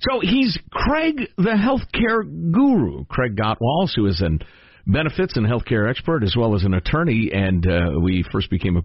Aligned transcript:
So 0.00 0.20
he's 0.20 0.58
Craig, 0.70 1.28
the 1.36 1.56
healthcare 1.56 2.22
guru, 2.52 3.04
Craig 3.06 3.36
Gottwals, 3.36 3.92
who 3.94 4.06
is 4.06 4.20
an 4.20 4.40
benefits 4.86 5.36
and 5.36 5.46
healthcare 5.46 5.90
expert 5.90 6.22
as 6.22 6.34
well 6.36 6.54
as 6.54 6.64
an 6.64 6.74
attorney. 6.74 7.30
And 7.32 7.66
uh, 7.66 7.98
we 8.00 8.24
first 8.30 8.50
became 8.50 8.84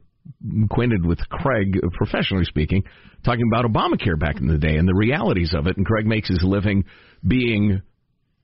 acquainted 0.64 1.06
with 1.06 1.20
Craig, 1.30 1.78
professionally 1.94 2.46
speaking, 2.46 2.84
talking 3.24 3.44
about 3.52 3.66
Obamacare 3.66 4.20
back 4.20 4.38
in 4.38 4.48
the 4.48 4.58
day 4.58 4.78
and 4.78 4.88
the 4.88 4.96
realities 4.96 5.54
of 5.54 5.68
it. 5.68 5.78
And 5.78 5.86
Craig 5.86 6.06
makes 6.06 6.30
his 6.30 6.44
living 6.44 6.86
being 7.28 7.82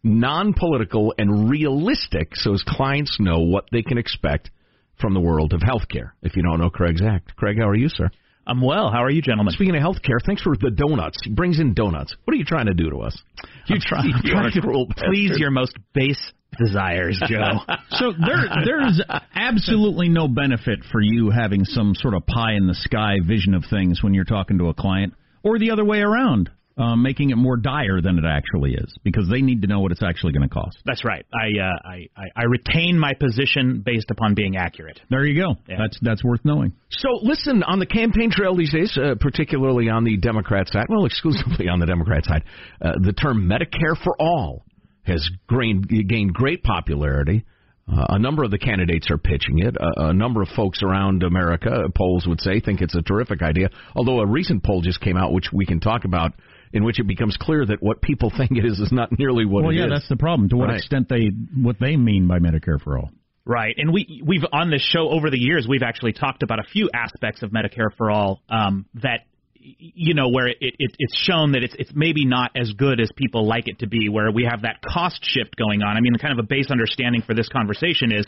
non 0.04 0.54
political 0.54 1.14
and 1.18 1.50
realistic 1.50 2.30
so 2.34 2.52
his 2.52 2.64
clients 2.68 3.18
know 3.20 3.40
what 3.40 3.66
they 3.72 3.82
can 3.82 3.98
expect 3.98 4.52
from 5.00 5.14
the 5.14 5.20
world 5.20 5.54
of 5.54 5.62
healthcare. 5.62 6.12
If 6.22 6.36
you 6.36 6.44
don't 6.44 6.60
know 6.60 6.70
Craig's 6.70 7.02
act. 7.02 7.36
Craig, 7.36 7.58
how 7.60 7.70
are 7.70 7.76
you, 7.76 7.90
sir? 7.90 8.10
I'm 8.48 8.62
well. 8.62 8.90
How 8.90 9.04
are 9.04 9.10
you, 9.10 9.22
gentlemen? 9.22 9.52
Speaking 9.52 9.76
of 9.76 9.82
health 9.82 10.02
care, 10.02 10.20
thanks 10.26 10.42
for 10.42 10.56
the 10.56 10.72
donuts. 10.72 11.18
He 11.22 11.32
brings 11.32 11.60
in 11.60 11.74
donuts. 11.74 12.16
What 12.24 12.34
are 12.34 12.38
you 12.38 12.46
trying 12.46 12.68
to 12.68 12.74
do 12.74 12.90
to 12.90 13.00
us? 13.00 13.22
You 13.68 13.76
I'm, 13.76 13.82
try, 13.82 14.00
I'm 14.00 14.22
trying 14.24 14.52
to 14.54 14.88
please 14.96 15.38
your 15.38 15.52
most 15.52 15.76
base 15.94 16.32
desires, 16.58 17.22
Joe. 17.28 17.60
so 17.90 18.14
there, 18.14 18.46
there's 18.64 19.02
absolutely 19.36 20.08
no 20.08 20.30
benefit 20.30 20.80
for 20.90 21.02
you 21.02 21.30
having 21.30 21.66
some 21.66 21.94
sort 21.94 22.14
of 22.14 22.26
pie 22.26 22.54
in 22.54 22.68
the 22.68 22.74
sky 22.74 23.16
vision 23.22 23.54
of 23.54 23.66
things 23.70 24.02
when 24.02 24.14
you're 24.14 24.24
talking 24.24 24.58
to 24.60 24.70
a 24.70 24.74
client, 24.74 25.14
or 25.44 25.60
the 25.60 25.72
other 25.72 25.84
way 25.84 26.00
around 26.00 26.50
um, 26.78 27.02
making 27.02 27.32
it 27.32 27.36
more 27.36 27.58
dire 27.58 28.02
than 28.02 28.18
it 28.18 28.26
actually 28.26 28.74
is 28.74 28.94
because 29.04 29.28
they 29.30 29.42
need 29.42 29.62
to 29.64 29.68
know 29.68 29.80
what 29.80 29.92
it's 29.92 30.04
actually 30.04 30.34
going 30.34 30.48
to 30.48 30.54
cost. 30.54 30.78
That's 30.86 31.04
right. 31.04 31.26
I, 31.34 31.60
uh, 31.60 31.90
I, 31.90 32.08
I 32.16 32.26
I 32.36 32.44
retain 32.44 33.00
my 33.00 33.14
position 33.14 33.82
based 33.86 34.12
upon 34.12 34.36
being 34.36 34.58
accurate. 34.58 35.00
There 35.10 35.26
you 35.26 35.42
go. 35.42 35.56
Yeah. 35.68 35.78
That's 35.80 35.98
that's 36.02 36.24
worth 36.24 36.42
knowing. 36.44 36.74
So 36.90 37.10
listen, 37.22 37.64
on 37.64 37.80
the 37.80 37.86
campaign 37.86 38.32
trail 38.32 38.56
these 38.56 38.72
days, 38.72 38.98
uh, 38.98 39.16
particularly 39.20 39.90
on 39.90 40.04
the 40.04 40.18
Democrat 40.18 40.68
side, 40.70 40.86
well, 40.90 41.06
exclusively 41.06 41.68
on 41.68 41.80
the 41.80 41.86
Democrat 41.88 42.26
side, 42.26 42.44
uh, 42.82 42.94
the 43.02 43.14
term 43.14 43.50
Medicare 43.50 44.02
for 44.04 44.16
all 44.20 44.64
has 45.04 45.28
gained 45.50 45.88
gained 46.08 46.34
great 46.34 46.64
popularity. 46.64 47.44
Uh, 47.90 48.04
a 48.10 48.20
number 48.20 48.44
of 48.44 48.52
the 48.52 48.58
candidates 48.58 49.10
are 49.10 49.18
pitching 49.18 49.60
it. 49.60 49.78
Uh, 49.80 50.10
a 50.10 50.14
number 50.14 50.42
of 50.42 50.50
folks 50.50 50.84
around 50.84 51.24
America, 51.24 51.84
polls 51.96 52.26
would 52.28 52.42
say, 52.42 52.60
think 52.60 52.82
it's 52.82 52.96
a 52.96 53.02
terrific 53.02 53.42
idea. 53.42 53.70
Although 53.96 54.20
a 54.20 54.26
recent 54.26 54.62
poll 54.62 54.82
just 54.82 55.00
came 55.00 55.16
out, 55.16 55.32
which 55.32 55.52
we 55.54 55.66
can 55.66 55.80
talk 55.80 56.04
about, 56.04 56.34
in 56.74 56.84
which 56.84 57.00
it 57.00 57.08
becomes 57.08 57.38
clear 57.38 57.66
that 57.66 57.82
what 57.82 58.02
people 58.02 58.32
think 58.38 58.52
it 58.52 58.66
is 58.66 58.80
is 58.80 58.92
not 58.92 59.18
nearly 59.18 59.46
what 59.46 59.64
well, 59.64 59.72
it 59.72 59.76
yeah, 59.76 59.86
is. 59.86 59.92
that's 59.92 60.10
the 60.10 60.18
problem. 60.18 60.50
To 60.50 60.58
what 60.58 60.70
Right. 60.70 60.78
extent 60.78 61.08
they 61.10 61.32
what 61.56 61.78
they 61.80 61.96
mean 61.96 62.28
by 62.28 62.40
Medicare 62.40 62.82
for 62.82 62.98
all. 62.98 63.12
Right, 63.46 63.76
and 63.78 63.94
we 63.94 64.22
we've 64.26 64.44
on 64.52 64.70
this 64.72 64.82
show 64.82 65.10
over 65.10 65.30
the 65.30 65.40
years 65.40 65.66
we've 65.70 65.84
actually 65.84 66.12
talked 66.14 66.44
about 66.44 66.60
a 66.60 66.64
few 66.72 66.90
aspects 66.94 67.44
of 67.44 67.52
Medicare 67.52 67.96
for 67.98 68.12
all 68.12 68.42
um, 68.50 68.86
that 68.96 69.22
you 69.56 70.14
know 70.14 70.30
where 70.30 70.48
it, 70.48 70.58
it 70.60 70.76
it's 71.00 71.16
shown 71.18 71.54
that 71.54 71.64
it's 71.64 71.74
it's 71.80 71.92
maybe 71.96 72.26
not 72.26 72.52
as 72.56 72.74
good 72.74 73.00
as 73.00 73.10
people 73.16 73.48
like 73.48 73.68
it 73.68 73.80
to 73.80 73.88
be. 73.88 74.10
Where 74.10 74.32
we 74.32 74.46
have 74.50 74.64
that 74.64 74.82
cost 74.82 75.20
shift 75.24 75.56
going 75.56 75.82
on. 75.82 75.96
I 75.96 76.02
mean, 76.02 76.14
kind 76.16 76.38
of 76.38 76.44
a 76.44 76.48
base 76.48 76.70
understanding 76.70 77.22
for 77.22 77.34
this 77.34 77.48
conversation 77.48 78.12
is 78.12 78.26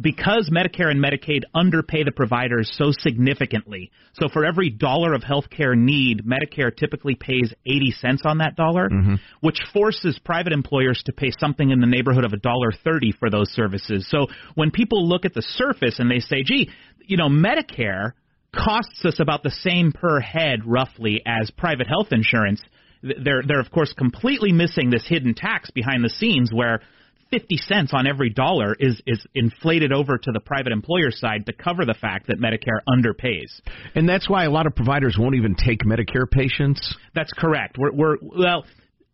because 0.00 0.50
Medicare 0.52 0.90
and 0.90 1.02
Medicaid 1.02 1.42
underpay 1.54 2.04
the 2.04 2.12
providers 2.12 2.70
so 2.72 2.92
significantly. 3.00 3.90
So 4.14 4.28
for 4.32 4.44
every 4.44 4.70
dollar 4.70 5.12
of 5.12 5.22
healthcare 5.22 5.76
need, 5.76 6.24
Medicare 6.24 6.74
typically 6.74 7.14
pays 7.14 7.52
80 7.66 7.90
cents 8.00 8.22
on 8.24 8.38
that 8.38 8.54
dollar, 8.54 8.88
mm-hmm. 8.88 9.14
which 9.40 9.60
forces 9.72 10.18
private 10.24 10.52
employers 10.52 11.02
to 11.06 11.12
pay 11.12 11.32
something 11.40 11.70
in 11.70 11.80
the 11.80 11.86
neighborhood 11.86 12.24
of 12.24 12.32
a 12.32 12.38
dollar 12.38 12.70
30 12.84 13.12
for 13.18 13.28
those 13.28 13.50
services. 13.50 14.06
So 14.08 14.26
when 14.54 14.70
people 14.70 15.08
look 15.08 15.24
at 15.24 15.34
the 15.34 15.42
surface 15.42 15.98
and 15.98 16.10
they 16.10 16.20
say, 16.20 16.42
"Gee, 16.44 16.70
you 17.00 17.16
know, 17.16 17.28
Medicare 17.28 18.12
costs 18.54 19.04
us 19.04 19.18
about 19.20 19.42
the 19.42 19.50
same 19.50 19.92
per 19.92 20.20
head 20.20 20.60
roughly 20.64 21.22
as 21.26 21.50
private 21.50 21.88
health 21.88 22.12
insurance," 22.12 22.62
they're 23.02 23.42
they're 23.46 23.60
of 23.60 23.70
course 23.70 23.92
completely 23.92 24.52
missing 24.52 24.90
this 24.90 25.06
hidden 25.06 25.34
tax 25.34 25.70
behind 25.70 26.04
the 26.04 26.08
scenes 26.08 26.52
where 26.52 26.80
50 27.30 27.56
cents 27.56 27.90
on 27.92 28.06
every 28.06 28.30
dollar 28.30 28.74
is 28.78 29.00
is 29.06 29.24
inflated 29.34 29.92
over 29.92 30.18
to 30.18 30.32
the 30.32 30.40
private 30.40 30.72
employer 30.72 31.10
side 31.10 31.46
to 31.46 31.52
cover 31.52 31.84
the 31.84 31.94
fact 31.94 32.28
that 32.28 32.38
Medicare 32.38 32.80
underpays. 32.88 33.60
And 33.94 34.08
that's 34.08 34.28
why 34.28 34.44
a 34.44 34.50
lot 34.50 34.66
of 34.66 34.74
providers 34.74 35.16
won't 35.18 35.34
even 35.34 35.54
take 35.54 35.80
Medicare 35.80 36.30
patients. 36.30 36.96
That's 37.14 37.32
correct. 37.32 37.76
We're, 37.78 37.92
we're 37.92 38.16
well, 38.22 38.64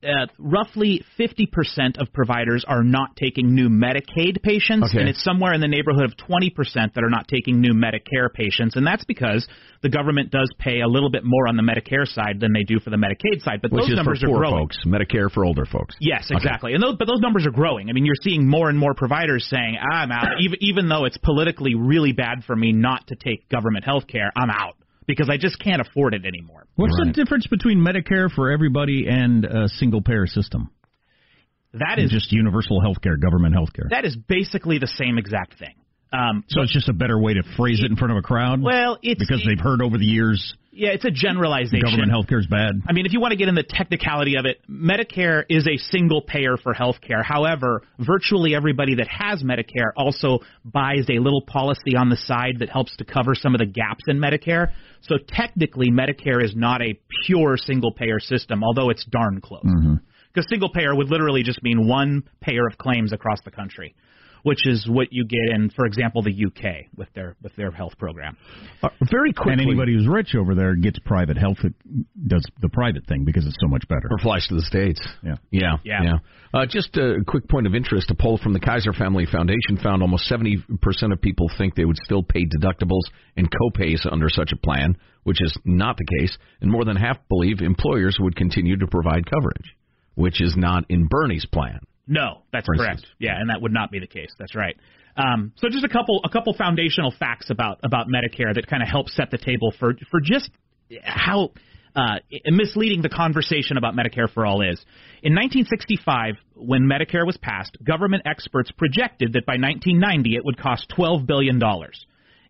uh, 0.05 0.27
roughly 0.39 1.05
50% 1.19 1.99
of 2.01 2.12
providers 2.12 2.65
are 2.67 2.83
not 2.83 3.17
taking 3.17 3.55
new 3.55 3.69
Medicaid 3.69 4.43
patients, 4.43 4.91
Okay. 4.91 5.01
and 5.01 5.09
it's 5.09 5.23
somewhere 5.23 5.53
in 5.55 5.61
the 5.61 5.69
neighborhood 5.69 6.05
of 6.05 6.12
20% 6.17 6.95
that 6.95 7.03
are 7.05 7.11
not 7.11 7.27
taking 7.29 7.61
new 7.61 7.73
Medicare 7.73 8.33
patients, 8.33 8.77
and 8.77 8.87
that's 8.87 9.05
because 9.05 9.47
the 9.83 9.89
government 9.89 10.31
does 10.31 10.51
pay 10.59 10.81
a 10.81 10.89
little 10.89 11.11
bit 11.11 11.23
more 11.25 11.49
on 11.49 11.56
the 11.56 11.62
Medicare 11.62 12.06
side 12.06 12.41
than 12.41 12.53
they 12.53 12.62
do 12.62 12.79
for 12.81 12.91
the 12.91 12.97
Medicaid 12.97 13.43
side, 13.43 13.61
but 13.62 13.73
Which 13.73 13.83
those 13.83 13.89
is 13.91 13.93
for 13.95 13.97
numbers 14.05 14.23
are 14.25 14.29
growing. 14.29 14.59
folks, 14.65 14.79
Medicare 14.87 15.31
for 15.31 15.45
older 15.45 15.65
folks. 15.67 15.95
Yes, 16.01 16.27
Okay. 16.31 16.37
exactly. 16.37 16.75
And 16.75 16.83
those, 16.83 16.97
but 16.99 17.06
those 17.06 17.21
numbers 17.21 17.47
are 17.47 17.51
growing. 17.53 17.91
I 17.91 17.93
mean, 17.93 18.05
you're 18.05 18.15
seeing 18.23 18.49
more 18.49 18.69
and 18.69 18.79
more 18.79 18.95
providers 18.95 19.47
saying, 19.47 19.77
"I'm 19.81 20.11
out," 20.12 20.41
even 20.41 20.59
even 20.61 20.89
though 20.89 21.05
it's 21.05 21.17
politically 21.19 21.75
really 21.75 22.12
bad 22.12 22.45
for 22.45 22.55
me 22.56 22.73
not 22.73 23.06
to 23.09 23.17
take 23.17 23.49
government 23.49 23.85
health 23.85 24.06
care. 24.06 24.31
I'm 24.37 24.51
out 24.51 24.77
because 25.06 25.29
I 25.31 25.37
just 25.37 25.59
can't 25.59 25.81
afford 25.81 26.15
it 26.15 26.25
anymore. 26.25 26.67
What's 26.77 26.97
the 26.97 27.12
difference 27.12 27.47
between 27.47 27.79
Medicare 27.79 28.31
for 28.31 28.51
everybody 28.51 29.06
and 29.09 29.45
a 29.45 29.69
single 29.69 30.03
payer 30.03 30.27
system? 30.27 30.71
That 31.75 31.99
is 31.99 32.11
just 32.11 32.31
universal 32.33 32.81
health 32.81 33.01
care, 33.03 33.17
government 33.17 33.55
health 33.55 33.73
care. 33.73 33.87
that 33.91 34.05
is 34.05 34.17
basically 34.17 34.79
the 34.79 34.87
same 34.87 35.19
exact 35.19 35.59
thing. 35.59 35.75
Um, 36.14 36.44
So 36.49 36.62
it's 36.62 36.72
just 36.72 36.88
a 36.88 36.93
better 36.93 37.19
way 37.19 37.34
to 37.34 37.43
phrase 37.56 37.81
it 37.82 37.90
in 37.90 37.96
front 37.96 38.12
of 38.12 38.19
a 38.19 38.22
crowd? 38.22 38.62
Well, 38.62 38.99
it's 39.02 39.19
because 39.19 39.43
they've 39.46 39.61
heard 39.61 39.82
over 39.82 39.99
the 39.99 40.05
years 40.05 40.55
yeah, 40.76 40.88
it's 40.90 41.05
a 41.05 41.11
generalization. 41.11 41.82
government 41.82 42.11
health 42.11 42.26
care 42.26 42.40
is 42.40 42.46
bad. 42.46 42.82
I 42.88 42.93
mean, 42.93 43.06
if 43.06 43.12
you 43.12 43.20
want 43.20 43.31
to 43.31 43.37
get 43.37 43.49
in 43.49 43.55
the 43.55 43.62
technicality 43.62 44.37
of 44.37 44.44
it, 44.44 44.61
Medicare 44.69 45.44
is 45.49 45.66
a 45.69 45.76
single 45.76 46.20
payer 46.20 46.56
for 46.56 46.72
health 46.75 46.96
care. 47.00 47.22
However, 47.22 47.82
virtually 47.99 48.55
everybody 48.56 48.96
that 48.96 49.06
has 49.06 49.43
Medicare 49.43 49.93
also 49.96 50.40
buys 50.64 51.06
a 51.08 51.20
little 51.20 51.43
policy 51.43 51.94
on 51.96 52.08
the 52.08 52.17
side 52.17 52.56
that 52.58 52.70
helps 52.70 52.96
to 52.96 53.05
cover 53.05 53.34
some 53.34 53.55
of 53.55 53.60
the 53.60 53.67
gaps 53.67 54.02
in 54.08 54.19
Medicare. 54.19 54.72
So 55.02 55.17
technically, 55.28 55.90
Medicare 55.90 56.43
is 56.43 56.56
not 56.56 56.82
a 56.82 56.99
pure 57.25 57.56
single 57.56 57.93
payer 57.93 58.19
system, 58.19 58.64
although 58.64 58.90
it's 58.90 59.05
darn 59.05 59.40
close. 59.40 59.62
Because 60.32 60.49
single 60.50 60.70
payer 60.70 60.94
would 60.94 61.08
literally 61.08 61.44
just 61.44 61.62
mean 61.62 61.87
one 61.87 62.25
payer 62.40 62.67
of 62.67 62.76
claims 62.78 63.12
across 63.12 63.38
the 63.44 63.52
country, 63.52 63.94
which 64.44 64.67
is 64.67 64.87
what 64.88 65.08
you 65.11 65.25
get 65.25 65.56
in, 65.56 65.70
for 65.70 65.87
example, 65.87 66.23
the 66.23 66.31
UK 66.31 66.87
with 66.96 67.08
their 67.14 67.35
with 67.43 67.56
their 67.56 67.70
health 67.70 67.99
program. 67.99 68.37
Uh, 68.82 68.91
very 69.11 69.32
quickly, 69.32 69.52
And 69.52 69.61
anybody 69.62 69.94
who's 69.94 70.06
rich 70.06 70.35
over 70.35 70.55
there 70.55 70.76
gets 70.76 70.99
private 71.00 71.38
health, 71.38 71.56
It 71.64 71.73
does 72.29 72.44
the 72.61 72.69
private 72.69 73.06
thing 73.06 73.25
because 73.25 73.46
it's 73.46 73.56
so 73.61 73.69
much 73.69 73.88
better. 73.88 74.06
Or 74.11 74.19
flies 74.19 74.46
to 74.49 74.55
the 74.55 74.62
States. 74.62 75.00
Yeah. 75.23 75.37
Yeah. 75.50 75.76
Yeah. 75.82 76.12
Uh, 76.52 76.67
just 76.67 76.94
a 76.99 77.25
quick 77.26 77.49
point 77.49 77.67
of 77.67 77.75
interest. 77.75 78.11
A 78.11 78.14
poll 78.14 78.38
from 78.38 78.52
the 78.52 78.61
Kaiser 78.61 78.93
Family 78.93 79.26
Foundation 79.26 79.79
found 79.82 80.02
almost 80.02 80.31
70% 80.31 80.62
of 81.11 81.20
people 81.23 81.50
think 81.56 81.75
they 81.75 81.87
would 81.87 81.99
still 82.05 82.23
pay 82.23 82.44
deductibles 82.44 83.02
and 83.37 83.49
copays 83.50 84.06
under 84.11 84.29
such 84.29 84.52
a 84.52 84.56
plan, 84.56 84.96
which 85.23 85.41
is 85.41 85.56
not 85.64 85.96
the 85.96 86.19
case. 86.20 86.37
And 86.61 86.70
more 86.70 86.85
than 86.85 86.96
half 86.96 87.17
believe 87.31 87.62
employers 87.62 88.19
would 88.20 88.37
continue 88.37 88.76
to 88.76 88.87
provide 88.87 89.25
coverage, 89.29 89.75
which 90.17 90.43
is 90.43 90.55
not 90.55 90.85
in 90.91 91.06
Bernie's 91.06 91.46
plan. 91.46 91.81
No, 92.06 92.43
that's 92.53 92.67
correct. 92.67 92.93
instance. 92.93 93.15
Yeah, 93.19 93.39
and 93.39 93.51
that 93.51 93.62
would 93.62 93.73
not 93.73 93.91
be 93.91 93.99
the 93.99 94.06
case. 94.06 94.31
That's 94.39 94.55
right. 94.55 94.77
Um, 95.17 95.53
so 95.56 95.69
just 95.69 95.85
a 95.85 95.89
couple 95.89 96.21
a 96.25 96.29
couple 96.29 96.53
foundational 96.55 97.15
facts 97.19 97.51
about 97.51 97.81
about 97.83 98.06
Medicare 98.09 98.55
that 98.55 98.67
kind 98.67 98.83
of 98.83 98.89
help 98.89 99.09
set 99.09 99.31
the 99.31 99.39
table 99.39 99.73
for 99.79 99.95
for 100.11 100.21
just 100.21 100.51
how 101.03 101.51
uh, 101.97 102.17
misleading 102.47 103.03
the 103.03 103.09
conversation 103.09 103.77
about 103.77 103.95
Medicare 103.95 104.33
for 104.33 104.45
all 104.45 104.61
is. 104.61 104.85
In 105.23 105.33
1965, 105.35 106.35
when 106.56 106.83
Medicare 106.83 107.25
was 107.25 107.37
passed, 107.37 107.77
government 107.85 108.25
experts 108.27 108.71
projected 108.77 109.35
that 109.35 109.47
by 109.47 109.53
1990 109.55 110.37
it 110.37 110.45
would 110.45 110.59
cost 110.59 110.93
12 110.95 111.27
billion 111.27 111.59
dollars. 111.59 112.05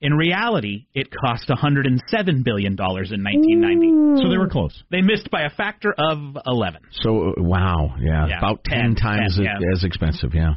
In 0.04 0.12
reality, 0.12 0.84
it 0.92 1.08
cost 1.10 1.48
107 1.48 2.42
billion 2.42 2.76
dollars 2.76 3.10
in 3.10 3.24
1990. 3.24 4.22
So 4.22 4.28
they 4.28 4.36
were 4.36 4.50
close. 4.50 4.84
They 4.90 5.00
missed 5.00 5.30
by 5.30 5.44
a 5.44 5.50
factor 5.50 5.94
of 5.96 6.36
11. 6.46 6.82
So, 6.90 7.30
uh, 7.30 7.32
wow. 7.38 7.94
Yeah. 7.98 8.26
Yeah, 8.26 8.36
about 8.36 8.64
10, 8.64 8.78
10, 8.78 8.94
times 8.96 9.36
10, 9.38 9.46
as- 9.46 9.60
yeah. 9.62 9.72
as 9.72 9.82
expensive. 9.82 10.34
Yeah. 10.34 10.56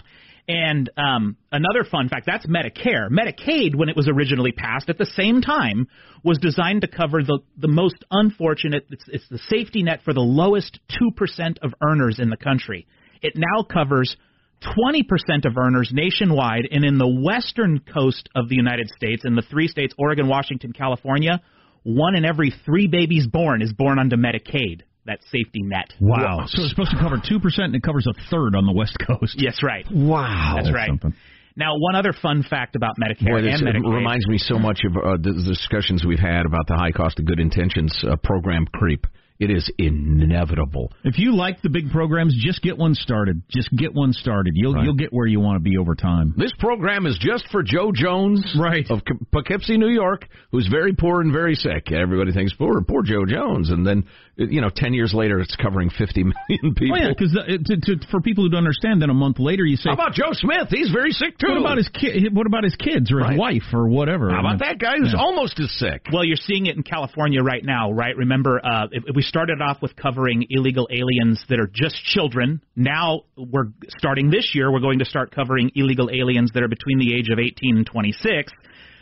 And 0.50 0.90
um, 0.98 1.38
another 1.50 1.86
fun 1.90 2.10
fact 2.10 2.26
that's 2.26 2.46
Medicare. 2.46 3.10
Medicaid, 3.10 3.74
when 3.74 3.88
it 3.88 3.96
was 3.96 4.10
originally 4.10 4.52
passed 4.52 4.90
at 4.90 4.98
the 4.98 5.06
same 5.06 5.40
time, 5.42 5.88
was 6.26 6.40
designed 6.40 6.82
to 6.82 6.90
cover 6.90 7.24
the, 7.24 7.40
the 7.58 7.70
most 7.70 8.04
unfortunate, 8.12 8.86
it's, 8.90 9.06
it's 9.08 9.30
the 9.30 9.40
safety 9.48 9.82
net 9.82 10.02
for 10.04 10.14
the 10.14 10.20
lowest 10.20 10.78
2% 10.92 11.58
of 11.62 11.74
earners 11.82 12.20
in 12.20 12.30
the 12.30 12.38
country. 12.38 12.86
It 13.22 13.34
now 13.38 13.64
covers 13.64 14.18
20% 14.64 15.46
of 15.46 15.58
earners 15.58 15.92
nationwide, 15.94 16.68
and 16.72 16.84
in 16.84 16.98
the 16.98 17.08
western 17.08 17.80
coast 17.80 18.30
of 18.36 18.50
the 18.50 18.56
United 18.56 18.90
States, 18.90 19.24
in 19.26 19.36
the 19.36 19.44
three 19.44 19.68
states 19.68 19.94
Oregon, 19.98 20.28
Washington, 20.28 20.74
California, 20.74 21.42
one 21.84 22.16
in 22.16 22.26
every 22.26 22.54
three 22.66 22.88
babies 22.88 23.28
born 23.28 23.62
is 23.62 23.72
born 23.72 24.00
under 24.00 24.18
Medicaid, 24.18 24.82
that 25.06 25.20
safety 25.32 25.62
net. 25.62 25.94
Wow. 26.02 26.46
So 26.48 26.64
it's 26.64 26.72
supposed 26.72 26.92
to 26.92 26.98
cover 26.98 27.18
2% 27.18 27.60
and 27.60 27.76
it 27.76 27.84
covers 27.84 28.08
a 28.08 28.14
third 28.30 28.56
on 28.56 28.66
the 28.66 28.74
West 28.74 28.98
Coast. 29.08 29.36
Yes, 29.38 29.60
right. 29.64 29.86
Wow. 29.92 30.56
That's 30.58 30.74
right. 30.74 30.90
something. 30.90 31.14
Now, 31.56 31.74
one 31.78 31.96
other 31.96 32.14
fun 32.14 32.44
fact 32.48 32.76
about 32.76 32.98
Medicare 33.00 33.32
Boy, 33.32 33.42
this 33.42 33.62
and 33.62 33.68
Medicaid. 33.68 33.92
reminds 33.92 34.28
me 34.28 34.38
so 34.38 34.60
much 34.60 34.82
of 34.86 34.96
uh, 34.96 35.18
the 35.18 35.34
the 35.34 35.54
discussions 35.54 36.06
we've 36.06 36.20
had 36.20 36.46
about 36.46 36.68
the 36.68 36.76
high 36.76 36.92
cost 36.92 37.18
of 37.18 37.26
good 37.26 37.40
intentions 37.40 37.98
uh, 38.08 38.16
program 38.24 38.68
creep. 38.76 39.08
It 39.40 39.52
is 39.52 39.70
inevitable. 39.78 40.92
If 41.04 41.18
you 41.20 41.36
like 41.36 41.62
the 41.62 41.70
big 41.70 41.92
programs, 41.92 42.36
just 42.40 42.62
get 42.62 42.78
one 42.78 42.96
started. 42.96 43.42
Just 43.50 43.70
get 43.76 43.94
one 43.94 44.14
started. 44.14 44.54
You'll 44.56 44.74
Right. 44.74 44.84
you'll 44.86 44.96
get 44.96 45.14
where 45.14 45.28
you 45.28 45.40
want 45.40 45.58
to 45.58 45.60
be 45.70 45.78
over 45.78 45.96
time. 45.96 46.34
This 46.38 46.52
program 46.60 47.06
is 47.06 47.18
just 47.20 47.48
for 47.52 47.64
Joe 47.64 47.92
Jones 47.94 48.56
Right. 48.60 48.86
of 48.90 49.02
Poughkeepsie, 49.32 49.78
New 49.78 49.90
York, 49.90 50.28
who's 50.52 50.68
very 50.68 50.94
poor 50.94 51.22
and 51.22 51.32
very 51.32 51.56
sick. 51.56 51.92
Everybody 51.92 52.32
thinks 52.32 52.54
poor, 52.54 52.82
poor 52.82 53.04
Joe 53.04 53.26
Jones, 53.26 53.70
and 53.70 53.86
then 53.86 54.06
you 54.40 54.62
know, 54.62 54.70
ten 54.70 54.94
years 54.94 55.14
later, 55.16 55.40
it's 55.40 55.56
covering 55.56 55.90
fifty 55.90 56.24
million 56.50 56.76
people. 56.76 56.96
Oh 56.96 57.00
yeah, 57.02 57.10
because 57.10 57.32
to, 57.34 57.78
to, 57.98 58.08
for 58.12 58.22
people 58.22 58.44
who 58.44 58.50
don't 58.52 58.60
understand, 58.60 59.02
then 59.02 59.10
a 59.10 59.14
month 59.16 59.40
later 59.40 59.66
you 59.66 59.78
say, 59.78 59.90
How 59.90 59.94
about 59.96 60.14
Joe 60.14 60.30
Smith? 60.34 60.68
He's 60.70 60.92
very 60.92 61.12
sick 61.12 61.38
too. 61.40 61.48
what 61.50 61.58
about 61.58 61.78
his 61.78 61.90
kid? 61.90 62.36
What 62.36 62.46
about 62.46 62.64
his 62.64 62.76
kids 62.76 63.12
or 63.12 63.20
his 63.20 63.30
Right. 63.30 63.38
wife 63.38 63.74
or 63.74 63.88
whatever? 63.88 64.30
How 64.30 64.42
about 64.42 64.60
that 64.60 64.78
guy 64.80 64.98
who's 64.98 65.16
almost 65.18 65.60
as 65.60 65.72
sick? 65.80 66.06
Well, 66.14 66.24
you're 66.24 66.36
seeing 66.38 66.68
it 66.68 66.76
in 66.76 66.84
California 66.84 67.42
right 67.42 67.64
now, 67.64 67.92
right? 67.92 68.16
Remember, 68.16 68.62
uh, 68.64 68.88
if, 68.92 69.04
if 69.08 69.16
we 69.16 69.24
started 69.28 69.62
off 69.62 69.82
with 69.82 69.96
covering 69.96 70.46
illegal 70.50 70.88
aliens 70.92 71.44
that 71.50 71.60
are 71.60 71.70
just 71.72 71.96
children. 72.04 72.62
Now 72.76 73.22
we're 73.38 73.68
starting 74.00 74.30
this 74.30 74.52
year. 74.54 74.72
We're 74.72 74.80
going 74.80 75.00
to 75.00 75.06
start 75.06 75.32
covering 75.32 75.72
illegal 75.76 76.10
aliens 76.12 76.52
that 76.54 76.64
are 76.64 76.68
between 76.68 77.00
the 77.00 77.14
age 77.16 77.28
of 77.32 77.40
18 77.40 77.78
and 77.78 77.86
26. 77.86 78.52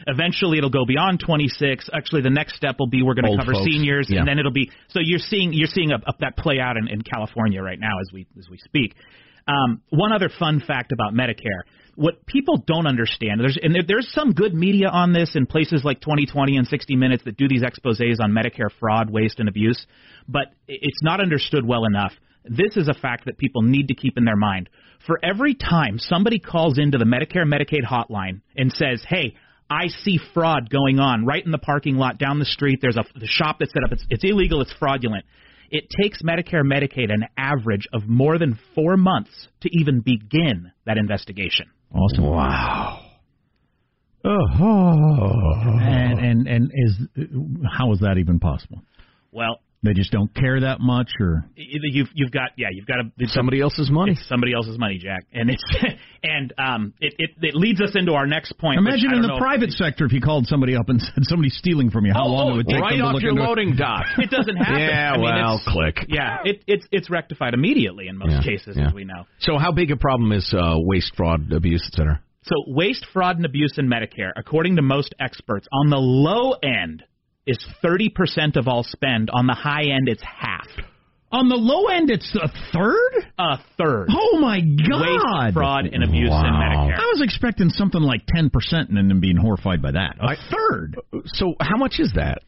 Eventually, 0.08 0.58
it'll 0.58 0.70
go 0.70 0.86
beyond 0.86 1.22
26. 1.26 1.90
Actually, 1.94 2.22
the 2.22 2.30
next 2.30 2.56
step 2.56 2.76
will 2.80 2.90
be 2.90 3.02
we're 3.02 3.14
going 3.14 3.28
Old 3.28 3.40
to 3.40 3.46
cover 3.46 3.54
folks. 3.54 3.66
seniors, 3.72 4.08
Yeah. 4.10 4.20
and 4.20 4.28
then 4.28 4.40
it'll 4.40 4.52
be 4.52 4.70
so 4.90 5.00
you're 5.02 5.20
seeing 5.20 5.54
you're 5.54 5.68
seeing 5.68 5.92
a, 5.92 5.96
a, 5.96 6.14
that 6.20 6.36
play 6.38 6.60
out 6.60 6.76
in, 6.78 6.88
in 6.90 7.02
California 7.02 7.62
right 7.62 7.80
now 7.80 7.94
as 8.02 8.14
we 8.14 8.28
as 8.38 8.50
we 8.50 8.58
speak. 8.58 8.94
Um, 9.48 9.82
one 9.90 10.12
other 10.12 10.30
fun 10.30 10.60
fact 10.66 10.92
about 10.92 11.14
Medicare: 11.14 11.62
what 11.96 12.26
people 12.26 12.58
don't 12.66 12.88
understand, 12.88 13.40
there's 13.40 13.58
and 13.62 13.74
there, 13.74 13.84
there's 13.88 14.12
some 14.12 14.34
good 14.34 14.54
media 14.54 14.88
on 14.90 15.14
this 15.14 15.36
in 15.36 15.46
places 15.46 15.84
like 15.84 16.02
20/20 16.02 16.58
and 16.58 16.68
60 16.68 16.96
Minutes 16.96 17.24
that 17.26 17.38
do 17.38 17.48
these 17.48 17.64
exposés 17.64 18.20
on 18.20 18.32
Medicare 18.32 18.70
fraud, 18.80 19.10
waste, 19.10 19.40
and 19.40 19.48
abuse, 19.50 19.86
but 20.28 20.48
it's 20.68 21.02
not 21.02 21.22
understood 21.22 21.66
well 21.66 21.86
enough. 21.86 22.14
This 22.44 22.78
is 22.78 22.88
a 22.88 22.94
fact 22.94 23.26
that 23.26 23.38
people 23.38 23.62
need 23.64 23.88
to 23.88 23.96
keep 23.96 24.18
in 24.18 24.26
their 24.26 24.36
mind. 24.36 24.70
For 25.08 25.20
every 25.24 25.56
time 25.56 25.98
somebody 25.98 26.40
calls 26.40 26.78
into 26.78 26.98
the 26.98 27.06
Medicare 27.06 27.46
Medicaid 27.46 27.86
hotline 27.86 28.42
and 28.56 28.72
says, 28.72 29.04
"Hey," 29.08 29.36
I 29.70 29.88
see 29.88 30.20
fraud 30.34 30.70
going 30.70 31.00
on 31.00 31.26
right 31.26 31.44
in 31.44 31.52
the 31.52 31.58
parking 31.58 31.96
lot 31.96 32.18
down 32.18 32.40
the 32.40 32.46
street. 32.46 32.80
There's 32.82 32.98
a 32.98 33.06
the 33.16 33.28
shop 33.28 33.58
that's 33.60 33.72
set 33.72 33.84
up. 33.84 33.92
It's, 33.92 34.06
it's 34.10 34.24
illegal. 34.24 34.62
It's 34.62 34.74
fraudulent. 34.74 35.26
It 35.72 35.90
takes 36.02 36.22
Medicare 36.22 36.64
Medicaid 36.64 37.12
an 37.12 37.26
average 37.38 37.88
of 37.92 38.08
more 38.08 38.38
than 38.38 38.60
four 38.76 38.98
months 38.98 39.48
to 39.62 39.70
even 39.72 40.02
begin 40.02 40.72
that 40.86 40.98
investigation. 40.98 41.68
Awesome. 41.94 42.26
Wow. 42.26 43.00
Oh. 44.24 45.52
And 45.82 46.20
and 46.20 46.48
and 46.48 46.72
is 46.74 46.98
how 47.78 47.92
is 47.94 48.00
that 48.00 48.18
even 48.18 48.40
possible? 48.40 48.82
Well, 49.32 49.60
They 49.86 49.94
just 49.94 50.12
don't 50.12 50.34
care 50.36 50.60
that 50.62 50.80
much, 50.82 51.10
or 51.20 51.46
you've 51.56 52.10
you've 52.14 52.32
got 52.32 52.52
yeah 52.58 52.68
you've 52.72 52.86
got 52.88 52.96
to 52.98 53.28
Somebody 53.28 53.62
else's 53.62 53.90
money. 53.90 54.12
It's 54.14 54.28
somebody 54.28 54.54
else's 54.54 54.78
money, 54.78 54.98
Jack, 54.98 55.26
and 55.32 55.50
it's 55.50 55.64
and 56.24 56.54
um 56.58 56.94
it, 57.00 57.14
it 57.18 57.30
it 57.42 57.56
leads 57.56 57.82
us 57.82 57.92
into 57.96 58.14
our 58.14 58.26
next 58.28 58.58
point. 58.58 58.78
imagine 58.80 59.12
I 59.12 59.16
in 59.18 59.22
the 59.22 59.28
know- 59.30 59.38
private 59.38 59.72
sector 59.72 60.06
if 60.06 60.12
you 60.12 60.22
called 60.22 60.48
somebody 60.48 60.76
up 60.76 60.90
and 60.90 61.00
said 61.16 61.24
somebody's 61.24 61.56
stealing 61.58 61.92
from 61.92 62.06
you, 62.06 62.14
how 62.14 62.26
Oh, 62.26 62.30
long 62.30 62.48
oh, 62.50 62.54
it 62.54 62.56
would 62.58 62.68
take 62.68 62.82
right 62.82 62.92
them 62.92 63.00
to 63.00 63.06
off 63.06 63.14
look 63.14 63.22
your 63.24 63.32
into 63.32 63.44
it. 63.44 63.48
loading 63.48 63.76
dock. 63.78 64.06
It 64.18 64.30
doesn't 64.30 64.58
happen. 64.58 64.80
Yeah, 64.82 65.12
I 65.14 65.18
mean, 65.18 65.22
well, 65.24 65.56
it's- 65.56 65.74
click. 65.74 66.06
Yeah, 66.10 66.38
it, 66.44 66.64
it's 66.68 66.86
it's 66.92 67.10
rectified 67.10 67.54
immediately 67.54 68.08
in 68.08 68.18
most 68.18 68.32
Yeah, 68.32 68.42
cases, 68.44 68.76
yeah. 68.78 68.88
as 68.88 68.94
we 68.94 69.06
know. 69.06 69.26
So, 69.40 69.58
how 69.58 69.72
big 69.72 69.92
a 69.92 69.98
problem 69.98 70.32
is 70.32 70.54
uh, 70.58 70.76
waste, 70.78 71.14
fraud, 71.16 71.52
abuse, 71.52 71.88
et 71.92 71.96
cetera? 71.96 72.22
So 72.44 72.56
waste, 72.68 73.06
fraud, 73.12 73.38
and 73.38 73.46
abuse 73.46 73.74
in 73.78 73.88
Medicare, 73.88 74.32
according 74.36 74.76
to 74.76 74.82
most 74.84 75.16
experts, 75.20 75.68
on 75.72 75.90
the 75.90 75.98
low 75.98 76.52
end 76.64 77.04
is 77.48 77.58
30% 77.84 78.56
of 78.56 78.68
all 78.68 78.84
spend. 78.84 79.30
On 79.32 79.48
the 79.48 79.54
high 79.54 79.84
end, 79.84 80.08
it's 80.08 80.24
half. 80.24 80.68
On 81.32 81.50
the 81.50 81.56
low 81.56 81.88
end, 81.88 82.10
it's 82.12 82.34
a 82.36 82.48
third. 82.72 83.26
A 83.38 83.58
third. 83.78 84.08
Oh 84.10 84.38
my 84.40 84.62
God! 84.62 85.46
Waste, 85.46 85.54
fraud, 85.54 85.86
and 85.86 86.04
abuse 86.04 86.30
in 86.30 86.54
Medicare. 86.54 86.96
I 86.98 87.12
was 87.12 87.22
expecting 87.22 87.70
something 87.70 88.00
like 88.02 88.22
ten 88.28 88.50
percent, 88.50 88.90
and 88.90 88.98
then 89.10 89.20
being 89.20 89.36
horrified 89.36 89.82
by 89.82 89.92
that. 89.92 90.16
A 90.22 90.28
I- 90.30 90.36
third. 90.50 90.96
So, 91.26 91.56
how 91.60 91.76
much 91.78 91.96
is 92.00 92.14
that? 92.16 92.44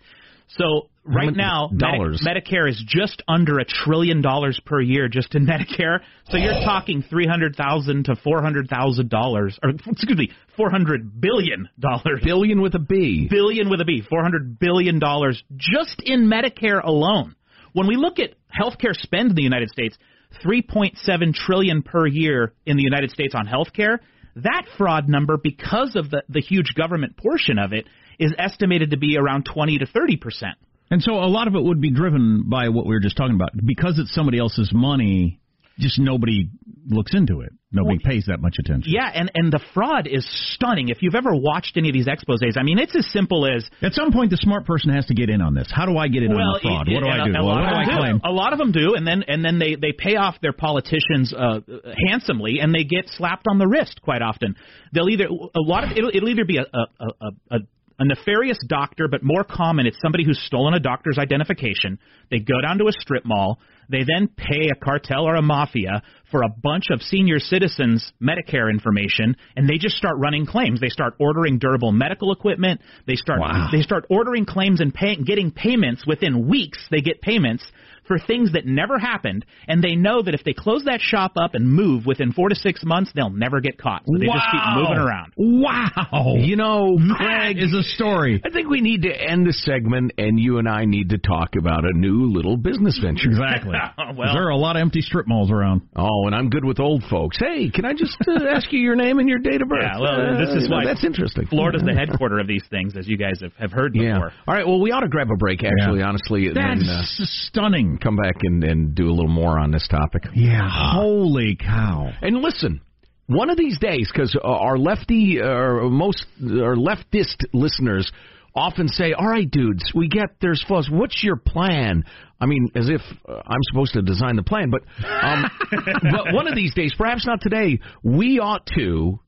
So 0.50 0.90
right 1.04 1.36
now, 1.36 1.70
Medi- 1.72 1.98
dollars? 1.98 2.26
Medicare 2.26 2.70
is 2.70 2.82
just 2.88 3.22
under 3.28 3.60
a 3.60 3.66
trillion 3.66 4.22
dollars 4.22 4.60
per 4.66 4.80
year 4.80 5.10
just 5.10 5.36
in 5.36 5.46
Medicare. 5.48 6.00
So 6.30 6.38
you're 6.38 6.64
talking 6.64 7.04
three 7.10 7.28
hundred 7.28 7.56
thousand 7.56 8.06
to 8.06 8.16
four 8.16 8.42
hundred 8.42 8.70
thousand 8.70 9.10
dollars, 9.10 9.60
or 9.62 9.72
excuse 9.72 10.18
me, 10.18 10.32
four 10.56 10.70
hundred 10.70 11.20
billion 11.20 11.70
dollars. 11.80 12.22
Billion 12.24 12.62
with 12.62 12.76
a 12.76 12.80
B. 12.80 13.28
Billion 13.30 13.70
with 13.70 13.82
a 13.82 13.86
B. 13.86 14.02
Four 14.10 14.24
hundred 14.24 14.58
billion 14.60 15.00
dollars 15.00 15.44
just 15.56 16.02
in 16.04 16.30
Medicare 16.30 16.84
alone. 16.84 17.36
When 17.74 17.88
we 17.88 17.96
look 17.96 18.20
at 18.20 18.36
healthcare 18.50 18.96
spend 18.96 19.30
in 19.30 19.36
the 19.36 19.44
United 19.44 19.70
States, 19.70 19.98
three 20.42 20.62
point 20.62 20.98
seven 21.00 21.34
trillion 21.34 21.84
per 21.84 22.08
year 22.08 22.54
in 22.66 22.78
the 22.78 22.84
United 22.84 23.12
States 23.12 23.36
on 23.36 23.48
healthcare. 23.48 24.00
That 24.44 24.66
fraud 24.78 25.10
number, 25.10 25.38
because 25.42 25.96
of 25.96 26.12
the, 26.12 26.22
the 26.30 26.42
huge 26.42 26.76
government 26.76 27.18
portion 27.18 27.58
of 27.58 27.74
it, 27.74 27.88
is 28.20 28.34
estimated 28.38 28.92
to 28.92 28.98
be 28.98 29.18
around 29.18 29.46
20 29.46 29.80
to 29.80 29.86
30 29.86 30.18
percent. 30.18 30.56
And 30.90 31.02
so 31.04 31.14
a 31.16 31.28
lot 31.28 31.48
of 31.48 31.56
it 31.56 31.64
would 31.64 31.82
be 31.82 31.92
driven 31.92 32.44
by 32.50 32.70
what 32.70 32.86
we 32.86 32.94
were 32.94 33.02
just 33.02 33.18
talking 33.18 33.36
about. 33.36 33.50
Because 33.66 34.00
it's 34.00 34.14
somebody 34.14 34.40
else's 34.40 34.72
money, 34.74 35.42
just 35.78 36.00
nobody 36.00 36.50
looks 36.88 37.14
into 37.14 37.42
it. 37.42 37.52
Nobody 37.70 38.00
pays 38.00 38.24
that 38.28 38.40
much 38.40 38.56
attention. 38.60 38.94
Yeah, 38.96 39.12
and, 39.14 39.30
and 39.36 39.52
the 39.52 39.60
fraud 39.74 40.08
is 40.08 40.26
stunning. 40.54 40.88
If 40.88 41.02
you've 41.02 41.14
ever 41.16 41.32
watched 41.36 41.76
any 41.76 41.90
of 41.90 41.94
these 41.94 42.08
exposés, 42.08 42.58
I 42.58 42.64
mean, 42.64 42.80
it's 42.80 42.96
as 42.96 43.06
simple 43.12 43.46
as 43.46 43.70
At 43.82 43.92
some 43.92 44.14
point, 44.14 44.32
the 44.32 44.38
smart 44.38 44.66
person 44.66 44.94
has 44.94 45.06
to 45.08 45.14
get 45.14 45.30
in 45.30 45.42
on 45.42 45.54
this. 45.54 45.68
How 45.70 45.86
do 45.86 45.98
I 45.98 46.08
get 46.08 46.24
in 46.24 46.32
on 46.32 46.38
the 46.38 46.60
fraud? 46.62 46.88
it- 46.88 46.94
What 46.94 47.02
do 47.02 47.08
I 47.10 47.26
do? 47.28 47.32
A, 47.36 47.44
Well, 47.46 47.56
what 47.56 47.70
do 47.70 47.76
I 47.76 47.84
do. 47.86 47.92
claim? 47.98 48.22
A 48.24 48.32
lot 48.32 48.54
of 48.54 48.60
them 48.60 48.72
do, 48.72 48.96
and 48.96 49.06
then 49.06 49.24
and 49.28 49.44
then 49.44 49.60
they 49.60 49.76
they 49.76 49.92
pay 49.92 50.16
off 50.16 50.36
their 50.42 50.54
politicians 50.54 51.34
uh, 51.38 51.60
handsomely, 52.08 52.60
and 52.62 52.74
they 52.74 52.86
get 52.86 53.10
slapped 53.10 53.46
on 53.50 53.58
the 53.60 53.68
wrist 53.68 54.02
quite 54.02 54.22
often. 54.22 54.56
They'll 54.94 55.10
either 55.10 55.26
a 55.26 55.60
lot 55.60 55.84
of 55.84 55.92
it'll, 55.98 56.10
it'll 56.14 56.30
either 56.30 56.46
be 56.46 56.58
a 56.58 56.62
a, 56.74 57.06
a, 57.22 57.28
a 57.52 57.60
a 58.00 58.06
nefarious 58.06 58.60
doctor, 58.68 59.08
but 59.10 59.24
more 59.24 59.44
common, 59.44 59.88
it's 59.88 59.98
somebody 60.02 60.24
who's 60.24 60.40
stolen 60.46 60.74
a 60.74 60.80
doctor's 60.80 61.18
identification. 61.18 61.98
They 62.30 62.40
go 62.40 62.62
down 62.62 62.78
to 62.78 62.88
a 62.88 62.92
strip 62.92 63.26
mall. 63.26 63.60
They 63.90 64.04
then 64.04 64.28
pay 64.28 64.70
a 64.70 64.76
cartel 64.76 65.24
or 65.24 65.36
a 65.36 65.42
mafia 65.42 66.04
for 66.30 66.44
a 66.44 66.50
bunch 66.50 66.86
of 66.92 67.02
senior 67.02 67.40
citizens' 67.40 68.12
Medicare 68.22 68.70
information, 68.70 69.36
and 69.56 69.68
they 69.68 69.78
just 69.78 69.96
start 69.96 70.18
running 70.18 70.46
claims. 70.46 70.80
They 70.80 70.90
start 70.90 71.16
ordering 71.20 71.58
durable 71.58 71.92
medical 71.92 72.32
equipment. 72.32 72.82
They 73.08 73.16
start 73.16 73.40
Wow. 73.40 73.70
they 73.72 73.82
start 73.82 74.06
ordering 74.10 74.46
claims 74.46 74.82
and 74.82 74.94
pay, 74.94 75.16
getting 75.16 75.52
payments 75.52 76.06
within 76.06 76.48
weeks. 76.48 76.86
They 76.92 77.02
get 77.02 77.22
payments 77.22 77.66
for 78.08 78.18
things 78.20 78.54
that 78.54 78.66
never 78.66 78.98
happened, 79.00 79.46
and 79.68 79.84
they 79.84 79.96
know 79.96 80.22
that 80.22 80.34
if 80.34 80.44
they 80.44 80.54
close 80.54 80.84
that 80.86 81.02
shop 81.02 81.34
up 81.36 81.54
and 81.56 81.68
move 81.70 82.06
within 82.06 82.32
four 82.34 82.50
to 82.50 82.56
six 82.56 82.84
months, 82.84 83.12
they'll 83.16 83.30
never 83.30 83.60
get 83.60 83.78
caught. 83.78 84.04
So 84.06 84.18
they 84.18 84.26
just 84.28 84.46
keep 84.52 84.62
moving 84.76 84.98
around. 84.98 85.34
Wow. 85.38 86.36
You 86.38 86.56
know, 86.56 86.98
Craig 87.18 87.58
is 87.60 87.74
a 87.74 87.84
story. 87.84 88.42
I 88.46 88.50
think 88.50 88.70
we 88.70 88.82
need 88.82 89.02
to 89.04 89.10
end 89.14 89.46
the 89.48 89.54
segment, 89.54 90.14
and 90.18 90.40
you 90.40 90.58
and 90.60 90.68
I 90.68 90.86
need 90.86 91.10
to 91.10 91.18
talk 91.18 91.50
about 91.58 91.84
a 91.86 91.92
new 91.94 92.32
little 92.32 92.58
business 92.58 93.00
venture. 93.02 93.30
Exactly. 93.30 93.76
Well- 94.18 94.34
there 94.34 94.46
are 94.46 94.50
a 94.52 94.58
lot 94.58 94.76
of 94.76 94.82
empty 94.82 95.02
strip 95.02 95.28
malls 95.28 95.52
around. 95.52 95.82
Oh, 95.96 96.26
and 96.26 96.34
I'm 96.36 96.50
good 96.50 96.64
with 96.64 96.80
old 96.80 97.04
folks. 97.10 97.38
Hey, 97.40 97.70
can 97.70 97.86
I 97.86 97.94
just 97.94 98.18
uh, 98.28 98.46
ask 98.50 98.72
you 98.72 98.80
your 98.80 98.96
name 98.96 99.20
and 99.20 99.28
your 99.30 99.40
date 99.40 99.62
of 99.62 99.68
birth? 99.68 99.84
Yeah, 99.84 100.00
well, 100.00 100.34
Uh, 100.36 100.38
this 100.40 100.50
is 100.56 100.64
you 100.64 100.70
know, 100.70 100.78
why 100.78 100.86
that's 100.86 101.04
interesting. 101.04 101.46
Florida's 101.48 101.84
the 101.84 101.94
headquarter 101.98 102.40
of 102.40 102.48
these 102.48 102.64
things, 102.70 102.96
as 102.98 103.08
you 103.08 103.18
guys 103.18 103.40
have, 103.42 103.54
have 103.60 103.72
heard 103.72 103.96
Yeah. 103.96 104.14
before. 104.14 104.32
All 104.48 104.54
right. 104.56 104.66
Well, 104.66 104.80
we 104.80 104.92
ought 104.92 105.02
to 105.02 105.08
grab 105.10 105.30
a 105.32 105.36
break, 105.36 105.64
actually, 105.64 106.00
Yeah. 106.00 106.08
honestly, 106.08 106.48
and 106.48 106.56
That's 106.56 106.80
then 106.80 106.90
uh, 106.90 107.04
stunning. 107.06 107.97
Come 107.98 108.16
back 108.16 108.36
and, 108.42 108.64
and 108.64 108.96
do 108.96 109.08
a 109.08 109.14
little 109.14 109.30
more 109.30 109.60
on 109.60 109.72
this 109.72 109.88
topic. 109.88 110.24
Yeah. 110.34 110.68
Holy 110.72 111.56
cow. 111.56 112.12
And 112.22 112.38
listen, 112.38 112.82
one 113.28 113.50
of 113.50 113.58
these 113.58 113.78
days, 113.80 114.10
because 114.12 114.38
our 114.44 114.78
lefty 114.78 115.40
or 115.42 115.90
most 115.90 116.26
our 116.42 116.76
leftist 116.76 117.44
listeners 117.54 118.10
often 118.56 118.88
say, 118.88 119.14
"All 119.14 119.28
right, 119.28 119.50
dudes, 119.50 119.84
we 119.94 120.08
get 120.08 120.30
there's 120.42 120.64
flaws. 120.68 120.90
What's 120.90 121.24
your 121.24 121.36
plan?" 121.36 122.04
I 122.40 122.46
mean, 122.46 122.70
as 122.76 122.90
if 122.90 123.02
uh, 123.28 123.42
I'm 123.46 123.60
supposed 123.72 123.94
to 123.94 124.02
design 124.02 124.36
the 124.36 124.44
plan, 124.44 124.72
but 124.72 124.82
um, 125.06 125.46
but 125.72 126.34
one 126.34 126.48
of 126.48 126.56
these 126.56 126.74
days, 126.74 126.94
perhaps 126.98 127.26
not 127.26 127.42
today, 127.42 127.80
we 128.04 128.40
ought 128.40 128.66
to 128.78 129.20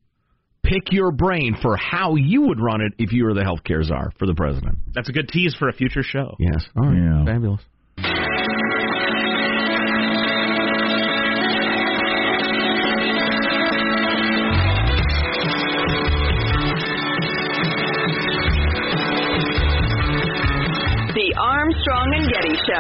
pick 0.64 0.92
your 0.92 1.12
brain 1.12 1.58
for 1.62 1.76
how 1.76 2.16
you 2.16 2.44
would 2.44 2.60
run 2.60 2.82
it 2.82 2.94
if 2.98 3.12
you 3.12 3.26
were 3.26 3.34
the 3.34 3.42
healthcare 3.42 3.84
czar 3.84 4.12
for 4.18 4.26
the 4.26 4.36
president. 4.36 4.78
That's 4.94 5.10
a 5.10 5.12
good 5.12 5.28
tease 5.28 5.56
for 5.56 5.70
a 5.70 5.74
future 5.74 6.04
show. 6.04 6.36
Yes. 6.40 6.66
All 6.78 6.88
right. 6.88 6.98
Yeah. 6.98 7.26
Fabulous. 7.26 7.62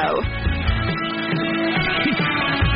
Show. 0.09 0.17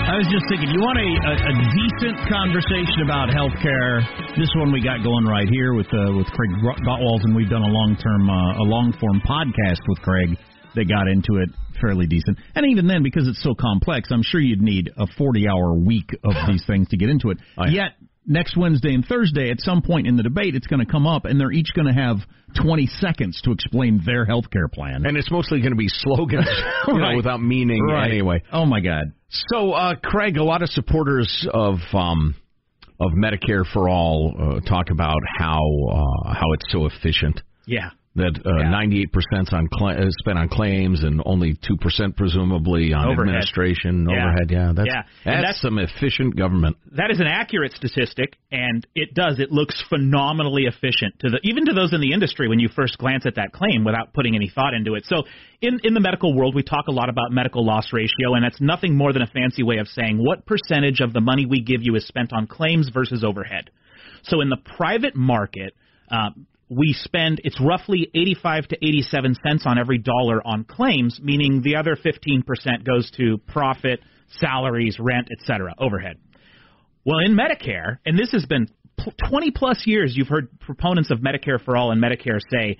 I 0.03 0.17
was 0.21 0.27
just 0.29 0.45
thinking, 0.51 0.69
you 0.69 0.81
want 0.83 0.99
a, 1.01 1.09
a, 1.09 1.33
a 1.33 1.53
decent 1.73 2.17
conversation 2.29 3.01
about 3.01 3.33
healthcare? 3.33 4.05
This 4.37 4.49
one 4.57 4.71
we 4.71 4.83
got 4.83 5.01
going 5.01 5.25
right 5.25 5.49
here 5.49 5.73
with 5.73 5.87
uh, 5.87 6.13
with 6.13 6.27
Craig 6.27 6.51
Gottwals, 6.61 7.23
and 7.23 7.35
we've 7.35 7.49
done 7.49 7.63
a 7.63 7.73
long 7.73 7.97
term, 7.97 8.29
uh, 8.29 8.61
a 8.61 8.65
long 8.67 8.93
form 8.99 9.21
podcast 9.25 9.81
with 9.87 9.99
Craig 10.01 10.37
that 10.75 10.85
got 10.85 11.07
into 11.07 11.41
it 11.41 11.49
fairly 11.81 12.05
decent. 12.05 12.37
And 12.53 12.69
even 12.69 12.85
then, 12.85 13.01
because 13.01 13.27
it's 13.27 13.41
so 13.41 13.55
complex, 13.55 14.09
I'm 14.11 14.23
sure 14.23 14.39
you'd 14.39 14.61
need 14.61 14.91
a 14.97 15.07
40 15.17 15.47
hour 15.47 15.73
week 15.73 16.09
of 16.23 16.33
these 16.47 16.63
things 16.67 16.89
to 16.89 16.97
get 16.97 17.09
into 17.09 17.31
it. 17.31 17.37
Oh, 17.57 17.65
yeah. 17.65 17.89
Yet 17.89 17.91
next 18.25 18.55
Wednesday 18.57 18.93
and 18.93 19.05
Thursday, 19.05 19.49
at 19.51 19.59
some 19.61 19.81
point 19.81 20.07
in 20.07 20.15
the 20.17 20.23
debate, 20.23 20.55
it's 20.55 20.67
going 20.67 20.79
to 20.85 20.91
come 20.91 21.05
up, 21.07 21.25
and 21.25 21.39
they're 21.39 21.51
each 21.51 21.73
going 21.75 21.87
to 21.87 21.93
have 21.93 22.17
20 22.61 22.87
seconds 22.87 23.41
to 23.43 23.51
explain 23.51 24.01
their 24.05 24.25
healthcare 24.25 24.71
plan. 24.71 25.05
And 25.05 25.17
it's 25.17 25.31
mostly 25.31 25.59
going 25.59 25.71
to 25.71 25.77
be 25.77 25.87
slogans, 25.89 26.47
you 26.87 26.93
know, 26.93 26.99
Right. 26.99 27.15
without 27.15 27.41
meaning 27.41 27.83
Right. 27.85 28.09
anyway. 28.11 28.43
Oh 28.51 28.65
my 28.65 28.79
God. 28.79 29.13
So, 29.29 29.71
uh, 29.71 29.95
Craig, 29.95 30.37
a 30.37 30.43
lot 30.43 30.61
of 30.61 30.69
supporters 30.69 31.47
of 31.51 31.77
um, 31.93 32.35
of 32.99 33.11
Medicare 33.13 33.65
for 33.73 33.89
All 33.89 34.33
uh, 34.39 34.59
talk 34.69 34.89
about 34.91 35.17
how 35.37 35.57
uh, 35.89 36.33
how 36.33 36.51
it's 36.53 36.65
so 36.71 36.85
efficient 36.85 37.41
Yeah. 37.65 37.89
That 38.15 38.39
uh, 38.45 38.69
ninety 38.69 39.01
eight 39.01 39.11
percent 39.11 39.51
on 39.53 39.67
cla- 39.73 39.97
is 39.97 40.15
spent 40.19 40.37
on 40.37 40.47
claims 40.47 41.01
and 41.03 41.19
only 41.25 41.57
two 41.67 41.75
percent 41.77 42.15
presumably 42.15 42.93
on 42.93 43.05
Overhead. 43.09 43.21
administration 43.35 44.07
Yeah. 44.07 44.15
overhead. 44.27 44.51
Yeah, 44.51 44.71
that's 44.75 44.87
Yeah. 44.87 45.01
that's, 45.25 45.37
that's- 45.41 45.61
some 45.61 45.79
efficient 45.79 46.35
government. 46.35 46.77
that 46.95 47.09
is 47.09 47.19
an 47.19 47.25
accurate 47.25 47.73
statistic, 47.73 48.37
and 48.51 48.85
it 48.93 49.15
does. 49.15 49.39
It 49.39 49.51
looks 49.51 49.81
phenomenally 49.89 50.65
efficient 50.65 51.17
to 51.21 51.29
the 51.29 51.39
even 51.43 51.65
to 51.65 51.73
those 51.73 51.91
in 51.91 52.01
the 52.01 52.11
industry 52.13 52.47
when 52.47 52.59
you 52.59 52.69
first 52.69 52.97
glance 52.99 53.25
at 53.25 53.35
that 53.35 53.51
claim 53.51 53.83
without 53.83 54.13
putting 54.13 54.35
any 54.35 54.47
thought 54.53 54.75
into 54.75 54.93
it. 54.93 55.05
So, 55.07 55.23
in 55.61 55.79
in 55.83 55.95
the 55.95 55.99
medical 55.99 56.35
world, 56.35 56.53
we 56.53 56.61
talk 56.61 56.87
a 56.87 56.91
lot 56.91 57.09
about 57.09 57.31
medical 57.31 57.65
loss 57.65 57.91
ratio, 57.93 58.35
and 58.35 58.43
that's 58.43 58.61
nothing 58.61 58.95
more 58.95 59.11
than 59.11 59.23
a 59.23 59.27
fancy 59.27 59.63
way 59.63 59.77
of 59.79 59.87
saying 59.87 60.17
what 60.23 60.45
percentage 60.45 60.99
of 61.01 61.13
the 61.13 61.21
money 61.21 61.47
we 61.47 61.61
give 61.61 61.81
you 61.81 61.95
is 61.95 62.05
spent 62.07 62.31
on 62.31 62.45
claims 62.45 62.89
versus 62.93 63.23
overhead. 63.23 63.71
So, 64.21 64.41
in 64.41 64.49
the 64.49 64.57
private 64.77 65.15
market. 65.15 65.73
Uh, 66.11 66.29
we 66.69 66.93
spend 66.93 67.41
it's 67.43 67.59
roughly 67.61 68.09
85 68.13 68.67
to 68.69 68.77
87 68.77 69.35
cents 69.45 69.63
on 69.65 69.77
every 69.77 69.97
dollar 69.97 70.41
on 70.45 70.63
claims, 70.63 71.19
meaning 71.21 71.61
the 71.61 71.75
other 71.75 71.95
15% 71.95 72.85
goes 72.85 73.11
to 73.17 73.37
profit, 73.47 73.99
salaries, 74.39 74.97
rent, 74.99 75.29
etc., 75.31 75.73
overhead. 75.77 76.17
Well, 77.05 77.19
in 77.19 77.35
Medicare, 77.35 77.97
and 78.05 78.17
this 78.17 78.31
has 78.31 78.45
been 78.45 78.67
20 79.29 79.51
plus 79.51 79.83
years, 79.85 80.13
you've 80.15 80.27
heard 80.27 80.59
proponents 80.59 81.11
of 81.11 81.19
Medicare 81.19 81.63
for 81.63 81.75
All 81.75 81.91
and 81.91 82.01
Medicare 82.01 82.39
say, 82.49 82.77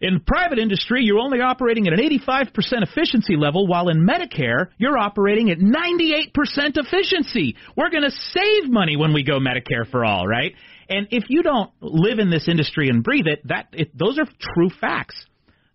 in 0.00 0.20
private 0.20 0.58
industry, 0.58 1.02
you're 1.04 1.18
only 1.18 1.42
operating 1.42 1.86
at 1.86 1.92
an 1.92 2.00
85% 2.00 2.54
efficiency 2.56 3.36
level, 3.36 3.66
while 3.66 3.90
in 3.90 4.06
Medicare, 4.06 4.68
you're 4.78 4.96
operating 4.96 5.50
at 5.50 5.58
98% 5.58 6.32
efficiency. 6.78 7.54
We're 7.76 7.90
going 7.90 8.04
to 8.04 8.10
save 8.10 8.70
money 8.70 8.96
when 8.96 9.12
we 9.12 9.22
go 9.22 9.38
Medicare 9.38 9.88
for 9.90 10.04
All, 10.04 10.26
right? 10.26 10.54
And 10.90 11.06
if 11.12 11.24
you 11.28 11.42
don't 11.42 11.70
live 11.80 12.18
in 12.18 12.30
this 12.30 12.48
industry 12.48 12.88
and 12.88 13.02
breathe 13.02 13.26
it, 13.26 13.46
that 13.46 13.68
it, 13.72 13.96
those 13.96 14.18
are 14.18 14.26
true 14.54 14.70
facts. 14.80 15.24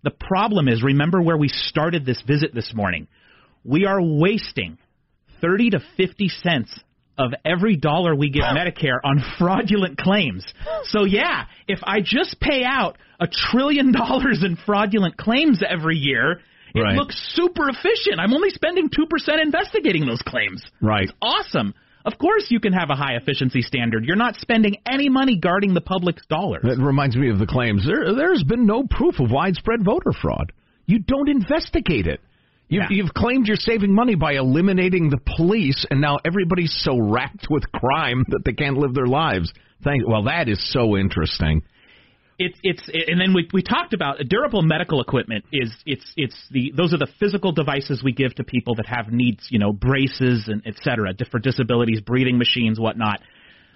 The 0.04 0.12
problem 0.12 0.68
is, 0.68 0.84
remember 0.84 1.22
where 1.22 1.38
we 1.38 1.48
started 1.48 2.06
this 2.06 2.22
visit 2.28 2.54
this 2.54 2.74
morning. 2.76 3.08
We 3.64 3.86
are 3.86 4.00
wasting 4.00 4.78
30 5.42 5.72
to 5.72 5.80
50 5.98 6.28
cents 6.28 6.80
of 7.18 7.32
every 7.46 7.78
dollar 7.78 8.14
we 8.14 8.30
give 8.30 8.44
Medicare 8.44 9.00
on 9.04 9.24
fraudulent 9.40 9.98
claims. 9.98 10.46
So 10.90 11.06
yeah, 11.06 11.46
if 11.68 11.80
I 11.84 12.02
just 12.02 12.40
pay 12.42 12.64
out 12.66 12.98
a 13.20 13.28
trillion 13.28 13.92
dollars 13.94 14.44
in 14.44 14.58
fraudulent 14.58 15.18
claims 15.18 15.64
every 15.68 15.96
year, 15.98 16.42
it 16.74 16.82
Right. 16.82 16.98
looks 16.98 17.16
super 17.34 17.70
efficient. 17.70 18.20
I'm 18.20 18.34
only 18.34 18.50
spending 18.50 18.90
2% 18.90 19.42
investigating 19.42 20.06
those 20.06 20.22
claims. 20.22 20.62
Right. 20.82 21.04
It's 21.04 21.14
awesome. 21.22 21.74
Of 22.06 22.18
course 22.20 22.46
you 22.50 22.60
can 22.60 22.72
have 22.74 22.90
a 22.92 22.96
high 22.96 23.16
efficiency 23.16 23.62
standard. 23.62 24.06
You're 24.06 24.16
not 24.16 24.36
spending 24.36 24.78
any 24.86 25.10
money 25.10 25.38
guarding 25.38 25.74
the 25.74 25.82
public's 25.82 26.26
dollars. 26.28 26.62
That 26.64 26.78
reminds 26.78 27.16
me 27.16 27.30
of 27.32 27.40
the 27.40 27.48
claims. 27.48 27.86
There, 27.86 28.14
there's 28.14 28.44
been 28.44 28.66
no 28.68 28.84
proof 28.88 29.20
of 29.20 29.32
widespread 29.32 29.84
voter 29.84 30.12
fraud. 30.14 30.52
You 30.86 31.00
don't 31.00 31.28
investigate 31.30 32.06
it. 32.06 32.22
You've, 32.68 32.84
Yeah. 32.90 32.98
you've 32.98 33.14
claimed 33.14 33.48
you're 33.48 33.58
saving 33.58 33.94
money 33.94 34.16
by 34.16 34.34
eliminating 34.34 35.10
the 35.10 35.20
police, 35.36 35.86
and 35.90 36.00
now 36.00 36.20
everybody's 36.24 36.74
so 36.84 36.98
racked 37.00 37.48
with 37.50 37.64
crime 37.72 38.24
that 38.30 38.42
they 38.46 38.54
can't 38.54 38.78
live 38.78 38.94
their 38.94 39.08
lives. 39.08 39.52
Thank. 39.84 40.08
Well, 40.08 40.24
that 40.24 40.48
is 40.48 40.60
so 40.72 40.98
interesting. 40.98 41.62
It's 42.38 42.58
it's 42.64 42.82
and 42.88 43.20
then 43.20 43.34
we 43.34 43.48
we 43.54 43.62
talked 43.62 43.94
about 43.94 44.18
durable 44.28 44.62
medical 44.62 45.02
equipment 45.02 45.46
is 45.52 45.72
it's 45.86 46.06
it's 46.18 46.36
the 46.52 46.74
those 46.76 46.94
are 46.94 46.98
the 46.98 47.08
physical 47.20 47.52
devices 47.52 48.04
we 48.04 48.12
give 48.12 48.36
to 48.36 48.44
people 48.44 48.76
that 48.76 48.86
have 48.88 49.12
needs 49.12 49.48
you 49.50 49.60
know 49.60 49.72
braces 49.72 50.48
and 50.48 50.62
et 50.66 50.74
cetera 50.82 51.14
for 51.32 51.40
disabilities 51.40 52.02
breathing 52.02 52.38
machines 52.38 52.80
whatnot. 52.80 53.20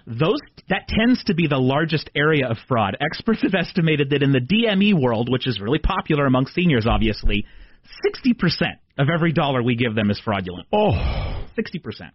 Those 0.06 0.40
that 0.68 0.88
tends 0.88 1.22
to 1.24 1.34
be 1.34 1.46
the 1.46 1.58
largest 1.58 2.10
area 2.14 2.48
of 2.48 2.56
fraud. 2.68 2.96
Experts 3.00 3.42
have 3.42 3.54
estimated 3.54 4.10
that 4.10 4.22
in 4.22 4.32
the 4.32 4.40
DME 4.40 5.00
world 5.00 5.30
which 5.30 5.46
is 5.46 5.60
really 5.60 5.78
popular 5.78 6.26
among 6.26 6.46
seniors 6.46 6.86
obviously 6.86 7.46
60% 8.14 8.34
of 8.98 9.08
every 9.08 9.32
dollar 9.32 9.62
we 9.62 9.74
give 9.74 9.94
them 9.94 10.10
is 10.10 10.20
fraudulent. 10.20 10.66
Oh. 10.72 11.46
60% 11.58 12.10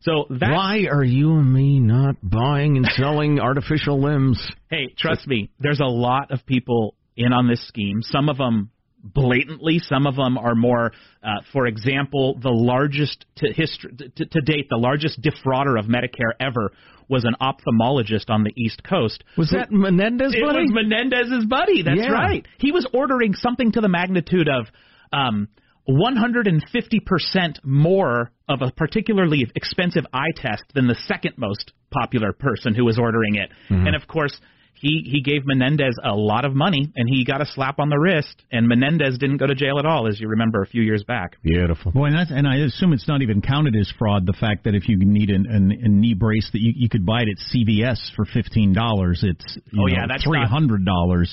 so 0.00 0.26
that's, 0.30 0.50
why 0.50 0.86
are 0.90 1.04
you 1.04 1.36
and 1.36 1.52
me 1.52 1.78
not 1.78 2.16
buying 2.22 2.76
and 2.76 2.86
selling 2.86 3.38
artificial 3.40 4.00
limbs? 4.00 4.40
Hey, 4.70 4.94
trust 4.96 5.26
me, 5.26 5.50
there's 5.58 5.80
a 5.80 5.88
lot 5.88 6.30
of 6.30 6.44
people 6.46 6.94
in 7.16 7.32
on 7.32 7.48
this 7.48 7.66
scheme. 7.68 8.02
Some 8.02 8.28
of 8.28 8.38
them 8.38 8.70
blatantly. 9.02 9.78
Some 9.78 10.06
of 10.06 10.16
them 10.16 10.38
are 10.38 10.54
more, 10.54 10.92
uh, 11.22 11.40
for 11.52 11.66
example, 11.66 12.38
the 12.42 12.50
largest 12.50 13.24
to 13.36 13.52
history 13.52 13.92
to, 14.16 14.26
to 14.26 14.40
date, 14.40 14.68
the 14.70 14.76
largest 14.76 15.20
defrauder 15.20 15.78
of 15.78 15.86
Medicare 15.86 16.32
ever 16.38 16.72
was 17.08 17.24
an 17.24 17.34
ophthalmologist 17.40 18.30
on 18.30 18.44
the 18.44 18.52
East 18.56 18.84
Coast. 18.84 19.24
Was 19.36 19.50
that 19.50 19.70
Menendez? 19.70 20.32
It 20.32 20.44
buddy? 20.44 20.60
was 20.60 20.70
Menendez's 20.72 21.44
buddy. 21.46 21.82
That's 21.82 21.98
yeah. 21.98 22.12
right. 22.12 22.46
He 22.58 22.72
was 22.72 22.86
ordering 22.94 23.34
something 23.34 23.72
to 23.72 23.80
the 23.80 23.88
magnitude 23.88 24.48
of. 24.48 24.66
Um, 25.12 25.48
150% 25.88 27.64
more 27.64 28.30
of 28.48 28.62
a 28.62 28.70
particularly 28.72 29.46
expensive 29.54 30.04
eye 30.12 30.32
test 30.36 30.64
than 30.74 30.86
the 30.86 30.96
second 31.06 31.34
most 31.36 31.72
popular 31.90 32.32
person 32.32 32.74
who 32.74 32.84
was 32.84 32.98
ordering 32.98 33.36
it. 33.36 33.50
Mm-hmm. 33.68 33.86
And 33.86 33.96
of 33.96 34.06
course, 34.06 34.38
he 34.80 35.02
he 35.04 35.20
gave 35.20 35.44
Menendez 35.44 35.94
a 36.02 36.14
lot 36.14 36.44
of 36.44 36.54
money 36.54 36.90
and 36.96 37.08
he 37.08 37.24
got 37.24 37.42
a 37.42 37.46
slap 37.46 37.78
on 37.78 37.90
the 37.90 37.98
wrist 37.98 38.42
and 38.50 38.66
Menendez 38.66 39.18
didn't 39.18 39.36
go 39.36 39.46
to 39.46 39.54
jail 39.54 39.78
at 39.78 39.84
all 39.84 40.08
as 40.08 40.18
you 40.18 40.28
remember 40.28 40.62
a 40.62 40.66
few 40.66 40.82
years 40.82 41.04
back. 41.04 41.36
Beautiful. 41.42 41.92
Boy, 41.92 42.06
and, 42.06 42.16
that's, 42.16 42.30
and 42.30 42.48
I 42.48 42.56
assume 42.56 42.92
it's 42.92 43.06
not 43.06 43.20
even 43.20 43.42
counted 43.42 43.76
as 43.76 43.92
fraud 43.98 44.26
the 44.26 44.32
fact 44.32 44.64
that 44.64 44.74
if 44.74 44.88
you 44.88 44.96
need 44.98 45.30
an, 45.30 45.46
an, 45.48 45.70
a 45.70 45.88
knee 45.88 46.14
brace 46.14 46.48
that 46.52 46.60
you, 46.60 46.72
you 46.74 46.88
could 46.88 47.04
buy 47.04 47.22
it 47.22 47.28
at 47.28 47.36
CVS 47.54 48.14
for 48.16 48.24
$15, 48.24 48.74
it's 49.22 49.58
you 49.70 49.82
oh, 49.82 49.86
know, 49.86 49.86
yeah, 49.88 50.06
that's 50.08 50.26
$300 50.26 51.26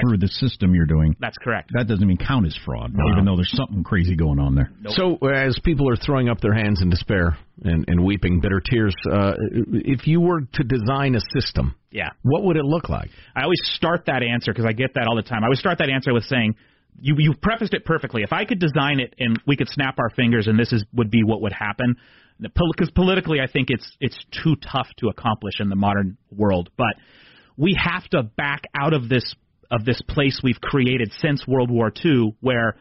through 0.00 0.18
the 0.18 0.28
system 0.28 0.74
you're 0.74 0.86
doing. 0.86 1.14
That's 1.20 1.38
correct. 1.38 1.70
That 1.74 1.86
doesn't 1.86 2.02
even 2.02 2.16
count 2.16 2.46
as 2.46 2.56
fraud, 2.64 2.92
Wow. 2.94 3.12
even 3.12 3.24
though 3.24 3.36
there's 3.36 3.52
something 3.54 3.84
crazy 3.84 4.16
going 4.16 4.38
on 4.38 4.54
there. 4.54 4.70
Nope. 4.80 4.94
So, 5.20 5.26
as 5.28 5.58
people 5.64 5.88
are 5.88 5.96
throwing 5.96 6.28
up 6.28 6.40
their 6.40 6.54
hands 6.54 6.82
in 6.82 6.90
despair 6.90 7.36
and, 7.62 7.84
and 7.88 8.04
weeping 8.04 8.40
bitter 8.40 8.60
tears, 8.60 8.94
uh, 9.10 9.34
if 9.72 10.06
you 10.06 10.20
were 10.20 10.40
to 10.40 10.64
design 10.64 11.14
a 11.14 11.20
system, 11.40 11.74
Yeah. 11.92 12.10
what 12.22 12.42
would 12.44 12.56
it 12.56 12.64
look 12.64 12.88
like? 12.88 13.10
I 13.36 13.42
always 13.42 13.60
start 13.74 14.06
that 14.06 14.22
answer 14.22 14.52
because 14.52 14.66
I 14.66 14.72
get 14.72 14.94
that 14.94 15.06
all 15.06 15.16
the 15.16 15.22
time. 15.22 15.42
I 15.42 15.46
always 15.46 15.60
start 15.60 15.78
that 15.78 15.90
answer 15.90 16.12
with 16.12 16.24
saying, 16.24 16.54
"You 17.00 17.14
you 17.18 17.34
prefaced 17.40 17.74
it 17.74 17.84
perfectly. 17.84 18.22
If 18.22 18.32
I 18.32 18.44
could 18.44 18.58
design 18.58 19.00
it 19.00 19.14
and 19.18 19.40
we 19.46 19.56
could 19.56 19.68
snap 19.68 19.98
our 19.98 20.10
fingers 20.10 20.46
and 20.48 20.58
this 20.58 20.72
is 20.72 20.84
would 20.92 21.10
be 21.10 21.22
what 21.24 21.40
would 21.42 21.52
happen." 21.52 21.96
Because 22.40 22.90
politically, 22.90 23.40
I 23.40 23.46
think 23.46 23.70
it's 23.70 23.96
it's 24.00 24.18
too 24.42 24.56
tough 24.56 24.88
to 24.98 25.08
accomplish 25.08 25.60
in 25.60 25.68
the 25.68 25.76
modern 25.76 26.16
world. 26.32 26.68
But 26.76 26.94
we 27.56 27.74
have 27.80 28.02
to 28.08 28.24
back 28.24 28.64
out 28.74 28.92
of 28.92 29.08
this 29.08 29.36
of 29.70 29.84
this 29.84 30.00
place 30.08 30.40
we've 30.42 30.60
created 30.60 31.12
since 31.18 31.46
World 31.46 31.70
War 31.70 31.92
II, 32.04 32.36
where 32.40 32.76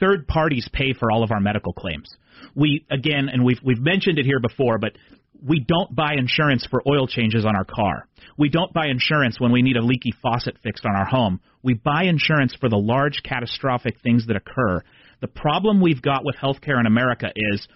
third 0.00 0.26
parties 0.26 0.68
pay 0.72 0.92
for 0.92 1.10
all 1.10 1.22
of 1.22 1.30
our 1.30 1.40
medical 1.40 1.72
claims. 1.72 2.14
We 2.54 2.84
again, 2.90 3.28
and 3.32 3.44
we've 3.44 3.60
we've 3.64 3.80
mentioned 3.80 4.18
it 4.18 4.24
here 4.24 4.40
before, 4.40 4.78
but 4.78 4.92
we 5.44 5.60
don't 5.60 5.94
buy 5.94 6.14
insurance 6.14 6.66
for 6.70 6.82
oil 6.86 7.06
changes 7.06 7.44
on 7.44 7.56
our 7.56 7.64
car. 7.64 8.06
We 8.38 8.48
don't 8.48 8.72
buy 8.72 8.86
insurance 8.86 9.40
when 9.40 9.52
we 9.52 9.62
need 9.62 9.76
a 9.76 9.84
leaky 9.84 10.12
faucet 10.22 10.56
fixed 10.62 10.86
on 10.86 10.94
our 10.94 11.04
home. 11.04 11.40
We 11.62 11.74
buy 11.74 12.04
insurance 12.04 12.54
for 12.58 12.68
the 12.68 12.76
large 12.76 13.22
catastrophic 13.24 14.00
things 14.02 14.26
that 14.26 14.36
occur. 14.36 14.82
The 15.20 15.28
problem 15.28 15.80
we've 15.80 16.02
got 16.02 16.24
with 16.24 16.36
healthcare 16.36 16.78
in 16.78 16.86
America 16.86 17.30
is 17.34 17.66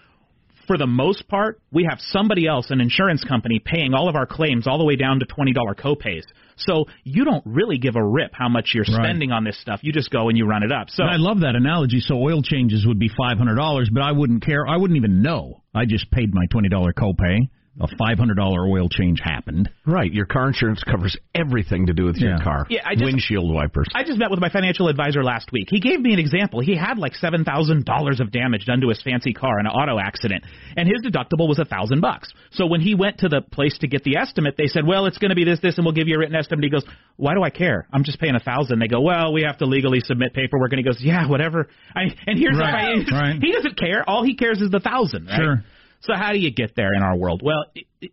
for 0.65 0.77
the 0.77 0.87
most 0.87 1.27
part, 1.29 1.61
we 1.71 1.87
have 1.89 1.99
somebody 1.99 2.45
else, 2.45 2.67
an 2.69 2.81
insurance 2.81 3.23
company, 3.23 3.61
paying 3.63 3.93
all 3.93 4.09
of 4.09 4.15
our 4.15 4.25
claims 4.25 4.67
all 4.67 4.77
the 4.77 4.85
way 4.85 4.97
down 4.97 5.19
to 5.19 5.25
$20 5.25 5.53
copays. 5.75 6.23
So 6.57 6.85
you 7.03 7.23
don't 7.25 7.43
really 7.45 7.77
give 7.77 7.95
a 7.95 8.03
rip 8.03 8.31
how 8.33 8.49
much 8.49 8.71
you're 8.73 8.85
Right. 8.87 9.03
spending 9.05 9.31
on 9.31 9.43
this 9.43 9.57
stuff. 9.59 9.79
You 9.83 9.91
just 9.93 10.09
go 10.09 10.29
and 10.29 10.37
you 10.37 10.45
run 10.45 10.63
it 10.63 10.71
up. 10.71 10.89
So 10.89 11.03
And 11.03 11.11
I 11.11 11.17
love 11.17 11.41
that 11.41 11.55
analogy. 11.55 11.99
So 11.99 12.15
oil 12.21 12.41
changes 12.41 12.85
would 12.85 12.99
be 12.99 13.09
five 13.09 13.37
hundred 13.37 13.55
dollars, 13.55 13.89
but 13.91 14.03
I 14.03 14.11
wouldn't 14.11 14.43
care. 14.43 14.67
I 14.67 14.77
wouldn't 14.77 14.97
even 14.97 15.21
know. 15.21 15.63
I 15.73 15.85
just 15.85 16.09
paid 16.11 16.33
my 16.33 16.45
twenty 16.51 16.69
dollar 16.69 16.93
copay. 16.93 17.47
A 17.79 17.87
five 17.97 18.17
hundred 18.17 18.35
dollar 18.37 18.65
oil 18.67 18.89
change 18.89 19.19
happened. 19.23 19.69
Right. 19.85 20.11
Your 20.11 20.25
car 20.25 20.47
insurance 20.47 20.83
covers 20.83 21.15
everything 21.35 21.85
to 21.87 21.93
do 21.93 22.05
with 22.05 22.17
your 22.17 22.39
car. 22.39 22.65
Yeah, 22.69 22.81
I 22.83 22.93
just- 22.95 23.03
Windshield 23.05 23.53
wipers. 23.53 23.85
I 23.93 24.03
just 24.03 24.17
met 24.17 24.31
with 24.31 24.39
my 24.39 24.49
financial 24.49 24.87
advisor 24.87 25.23
last 25.23 25.51
week. 25.51 25.67
He 25.69 25.79
gave 25.79 25.99
me 25.99 26.11
an 26.13 26.19
example. 26.19 26.59
He 26.59 26.75
had 26.75 26.97
like 26.97 27.13
seven 27.13 27.43
thousand 27.43 27.85
dollars 27.85 28.19
of 28.19 28.31
damage 28.31 28.65
done 28.65 28.81
to 28.81 28.89
his 28.89 29.01
fancy 29.03 29.31
car 29.31 29.59
in 29.59 29.67
an 29.67 29.71
auto 29.71 29.99
accident, 29.99 30.43
and 30.75 30.87
his 30.89 31.03
deductible 31.05 31.47
was 31.47 31.59
a 31.59 31.65
thousand 31.65 32.01
bucks. 32.01 32.33
So 32.51 32.65
when 32.65 32.81
he 32.81 32.95
went 32.95 33.19
to 33.19 33.29
the 33.29 33.41
place 33.41 33.77
to 33.79 33.87
get 33.87 34.03
the 34.03 34.17
estimate, 34.17 34.55
they 34.57 34.67
said, 34.67 34.85
"Well, 34.85 35.05
it's 35.05 35.19
going 35.19 35.29
to 35.29 35.35
be 35.35 35.43
this, 35.45 35.59
this, 35.59 35.77
and 35.77 35.85
we'll 35.85 35.93
give 35.93 36.07
you 36.07 36.15
a 36.15 36.19
written 36.19 36.35
estimate." 36.35 36.63
He 36.63 36.71
goes, 36.71 36.85
"Why 37.17 37.35
do 37.35 37.43
I 37.43 37.51
care? 37.51 37.87
I'm 37.93 38.03
just 38.03 38.19
paying 38.19 38.35
a 38.35 38.39
thousand." 38.39 38.79
They 38.79 38.87
go, 38.87 39.01
"Well, 39.01 39.33
we 39.33 39.43
have 39.43 39.59
to 39.59 39.65
legally 39.65 39.99
submit 39.99 40.33
paperwork," 40.33 40.71
and 40.71 40.79
he 40.79 40.83
goes, 40.83 40.97
"Yeah, 40.99 41.27
whatever." 41.27 41.67
I, 41.95 42.05
and 42.25 42.39
here's 42.39 42.57
Right, 42.57 43.05
the 43.05 43.11
right. 43.15 43.35
he 43.41 43.51
doesn't 43.51 43.77
care. 43.77 44.03
All 44.09 44.23
he 44.23 44.35
cares 44.35 44.61
is 44.61 44.71
the 44.71 44.79
thousand. 44.79 45.27
Right? 45.27 45.35
Sure. 45.37 45.63
So 46.01 46.13
how 46.15 46.31
do 46.31 46.39
you 46.39 46.51
get 46.51 46.75
there 46.75 46.93
in 46.93 47.01
our 47.01 47.15
world? 47.15 47.41
Well, 47.43 47.65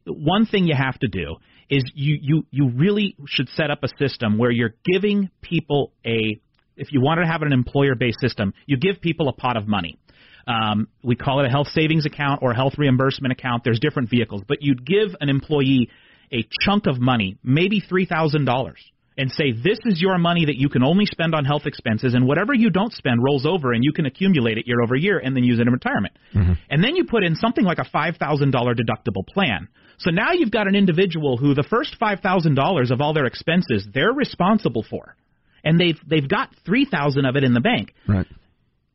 one 0.07 0.47
thing 0.47 0.67
you 0.67 0.75
have 0.77 0.99
to 1.01 1.09
do 1.09 1.37
is 1.71 1.85
you 1.95 2.19
you 2.21 2.47
you 2.51 2.71
really 2.71 3.17
should 3.27 3.49
set 3.51 3.71
up 3.71 3.81
a 3.83 3.89
system 3.99 4.39
where 4.39 4.51
you're 4.51 4.75
giving 4.85 5.31
people 5.41 5.93
a 6.05 6.41
if 6.77 6.93
you 6.93 7.01
want 7.01 7.21
to 7.21 7.27
have 7.27 7.43
an 7.43 7.53
employer-based 7.53 8.21
system, 8.21 8.53
you 8.67 8.77
give 8.77 9.01
people 9.01 9.29
a 9.29 9.33
pot 9.33 9.57
of 9.57 9.69
money. 9.69 9.99
Um, 10.47 10.89
we 11.03 11.15
call 11.17 11.41
it 11.41 11.47
a 11.47 11.49
health 11.49 11.69
savings 11.69 12.05
account 12.05 12.41
or 12.43 12.51
a 12.51 12.57
health 12.57 12.75
reimbursement 12.77 13.33
account. 13.33 13.63
There's 13.65 13.79
different 13.81 14.11
vehicles, 14.11 14.43
but 14.47 14.59
you'd 14.61 14.85
give 14.85 15.15
an 15.21 15.29
employee 15.29 15.89
a 16.33 16.47
chunk 16.61 16.87
of 16.87 17.01
money, 17.01 17.39
maybe 17.43 17.81
three 17.81 18.07
thousand 18.07 18.45
dollars, 18.45 18.81
and 19.17 19.31
say 19.31 19.53
this 19.53 19.79
is 19.85 20.01
your 20.01 20.19
money 20.19 20.45
that 20.47 20.57
you 20.57 20.69
can 20.69 20.83
only 20.83 21.07
spend 21.07 21.35
on 21.35 21.45
health 21.45 21.67
expenses, 21.67 22.15
and 22.15 22.27
whatever 22.27 22.53
you 22.53 22.71
don't 22.71 22.93
spend 22.93 23.23
rolls 23.23 23.47
over, 23.47 23.73
and 23.73 23.85
you 23.85 23.93
can 23.93 24.07
accumulate 24.07 24.59
it 24.59 24.67
year 24.67 24.83
over 24.83 24.97
year, 24.97 25.19
and 25.19 25.37
then 25.37 25.45
use 25.45 25.59
it 25.59 25.67
in 25.67 25.73
retirement. 25.73 26.15
Mm-hmm. 26.35 26.53
And 26.71 26.83
then 26.83 26.97
you 26.97 27.05
put 27.05 27.23
in 27.23 27.37
something 27.37 27.65
like 27.65 27.79
a 27.79 27.85
five 27.85 28.17
thousand 28.17 28.51
dollar 28.51 28.75
deductible 28.75 29.27
plan. 29.27 29.69
So 29.99 30.11
now 30.11 30.33
you've 30.33 30.51
got 30.51 30.67
an 30.67 30.75
individual 30.75 31.37
who 31.37 31.55
the 31.55 31.63
first 31.63 31.97
five 32.01 32.21
thousand 32.21 32.57
dollars 32.57 32.91
of 32.91 33.01
all 33.01 33.15
their 33.15 33.27
expenses 33.27 33.87
they're 33.95 34.13
responsible 34.13 34.85
for, 34.89 35.17
and 35.63 35.79
they've 35.79 35.99
they've 36.07 36.29
got 36.29 36.51
three 36.67 36.85
thousand 36.85 37.25
of 37.27 37.37
it 37.37 37.45
in 37.45 37.55
the 37.55 37.61
bank 37.61 37.95
Right. 38.09 38.27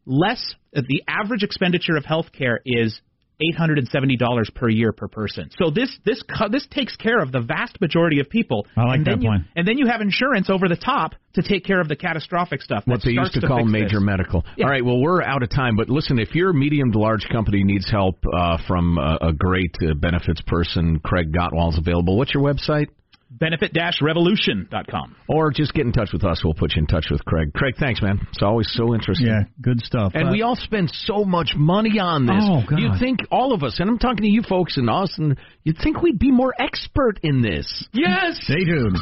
less 0.06 0.54
the 0.74 1.04
average 1.08 1.44
expenditure 1.44 1.96
of 1.96 2.06
health 2.06 2.32
care 2.32 2.60
is 2.66 3.00
eight 3.42 3.56
hundred 3.56 3.78
and 3.78 3.88
seventy 3.88 4.18
dollars 4.18 4.50
per 4.54 4.70
year 4.70 4.92
per 4.92 5.08
person. 5.08 5.50
So 5.58 5.70
this 5.70 5.98
this 6.06 6.24
this 6.52 6.68
takes 6.70 6.96
care 6.96 7.20
of 7.20 7.32
the 7.32 7.42
vast 7.42 7.80
majority 7.82 8.20
of 8.20 8.30
people. 8.30 8.68
I 8.76 8.84
like 8.84 8.98
and 8.98 9.06
that 9.08 9.22
you, 9.22 9.28
plan. 9.28 9.48
And 9.56 9.68
then 9.68 9.78
you 9.78 9.88
have 9.88 10.02
insurance 10.02 10.50
over 10.50 10.68
the 10.68 10.76
top 10.76 11.14
to 11.34 11.42
take 11.42 11.64
care 11.64 11.80
of 11.80 11.88
the 11.88 11.96
catastrophic 11.96 12.62
stuff. 12.62 12.84
What 12.86 13.02
they 13.04 13.12
used 13.12 13.32
starts 13.32 13.42
to 13.42 13.48
call 13.48 13.66
major 13.66 14.00
this. 14.00 14.04
medical. 14.04 14.44
Yeah. 14.58 14.66
All 14.66 14.72
right, 14.72 14.84
well, 14.84 15.00
we're 15.00 15.22
out 15.22 15.44
of 15.44 15.50
time, 15.50 15.76
but 15.76 15.90
listen, 15.90 16.20
if 16.20 16.34
your 16.36 16.54
medium 16.54 16.92
to 16.92 17.00
large 17.00 17.28
company 17.32 17.64
needs 17.64 17.90
help 17.90 18.24
uh, 18.34 18.58
from 18.68 18.98
a, 18.98 19.18
a 19.22 19.34
great 19.34 19.76
uh, 19.82 19.94
benefits 19.94 20.42
person, 20.42 21.00
Craig 21.00 21.32
Gottwals 21.32 21.78
available. 21.78 22.18
What's 22.18 22.34
your 22.34 22.44
website? 22.44 22.88
Benefit-revolution.com. 23.32 25.16
Or 25.28 25.52
just 25.52 25.74
get 25.74 25.86
in 25.86 25.92
touch 25.92 26.10
with 26.14 26.24
us. 26.24 26.42
We'll 26.44 26.54
put 26.56 26.76
you 26.76 26.80
in 26.82 26.88
touch 26.88 27.08
with 27.12 27.24
Craig. 27.26 27.54
Craig, 27.54 27.76
thanks, 27.80 28.02
man. 28.02 28.20
It's 28.32 28.42
always 28.44 28.70
so 28.72 28.94
interesting. 28.96 29.28
Yeah, 29.28 29.44
good 29.62 29.82
stuff. 29.82 30.14
And 30.16 30.30
Uh, 30.30 30.32
we 30.32 30.42
all 30.42 30.56
spend 30.56 30.90
so 30.92 31.24
much 31.24 31.54
money 31.56 32.00
on 32.00 32.26
this. 32.26 32.36
Oh, 32.42 32.64
God. 32.68 32.80
You'd 32.80 33.00
think 33.00 33.20
all 33.32 33.54
of 33.54 33.64
us, 33.64 33.80
and 33.80 33.90
I'm 33.90 34.00
talking 34.00 34.24
to 34.24 34.30
you 34.30 34.42
folks 34.42 34.78
and 34.78 34.90
us, 34.90 35.14
and 35.18 35.38
you'd 35.64 35.78
think 35.78 36.02
we'd 36.02 36.20
be 36.20 36.32
more 36.32 36.54
expert 36.60 37.20
in 37.24 37.42
this. 37.42 37.88
Yes. 37.94 38.40
Stay 38.42 38.64
tuned. 38.66 38.98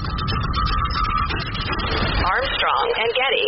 Armstrong 2.26 2.94
and 2.98 3.14
Getty. 3.14 3.48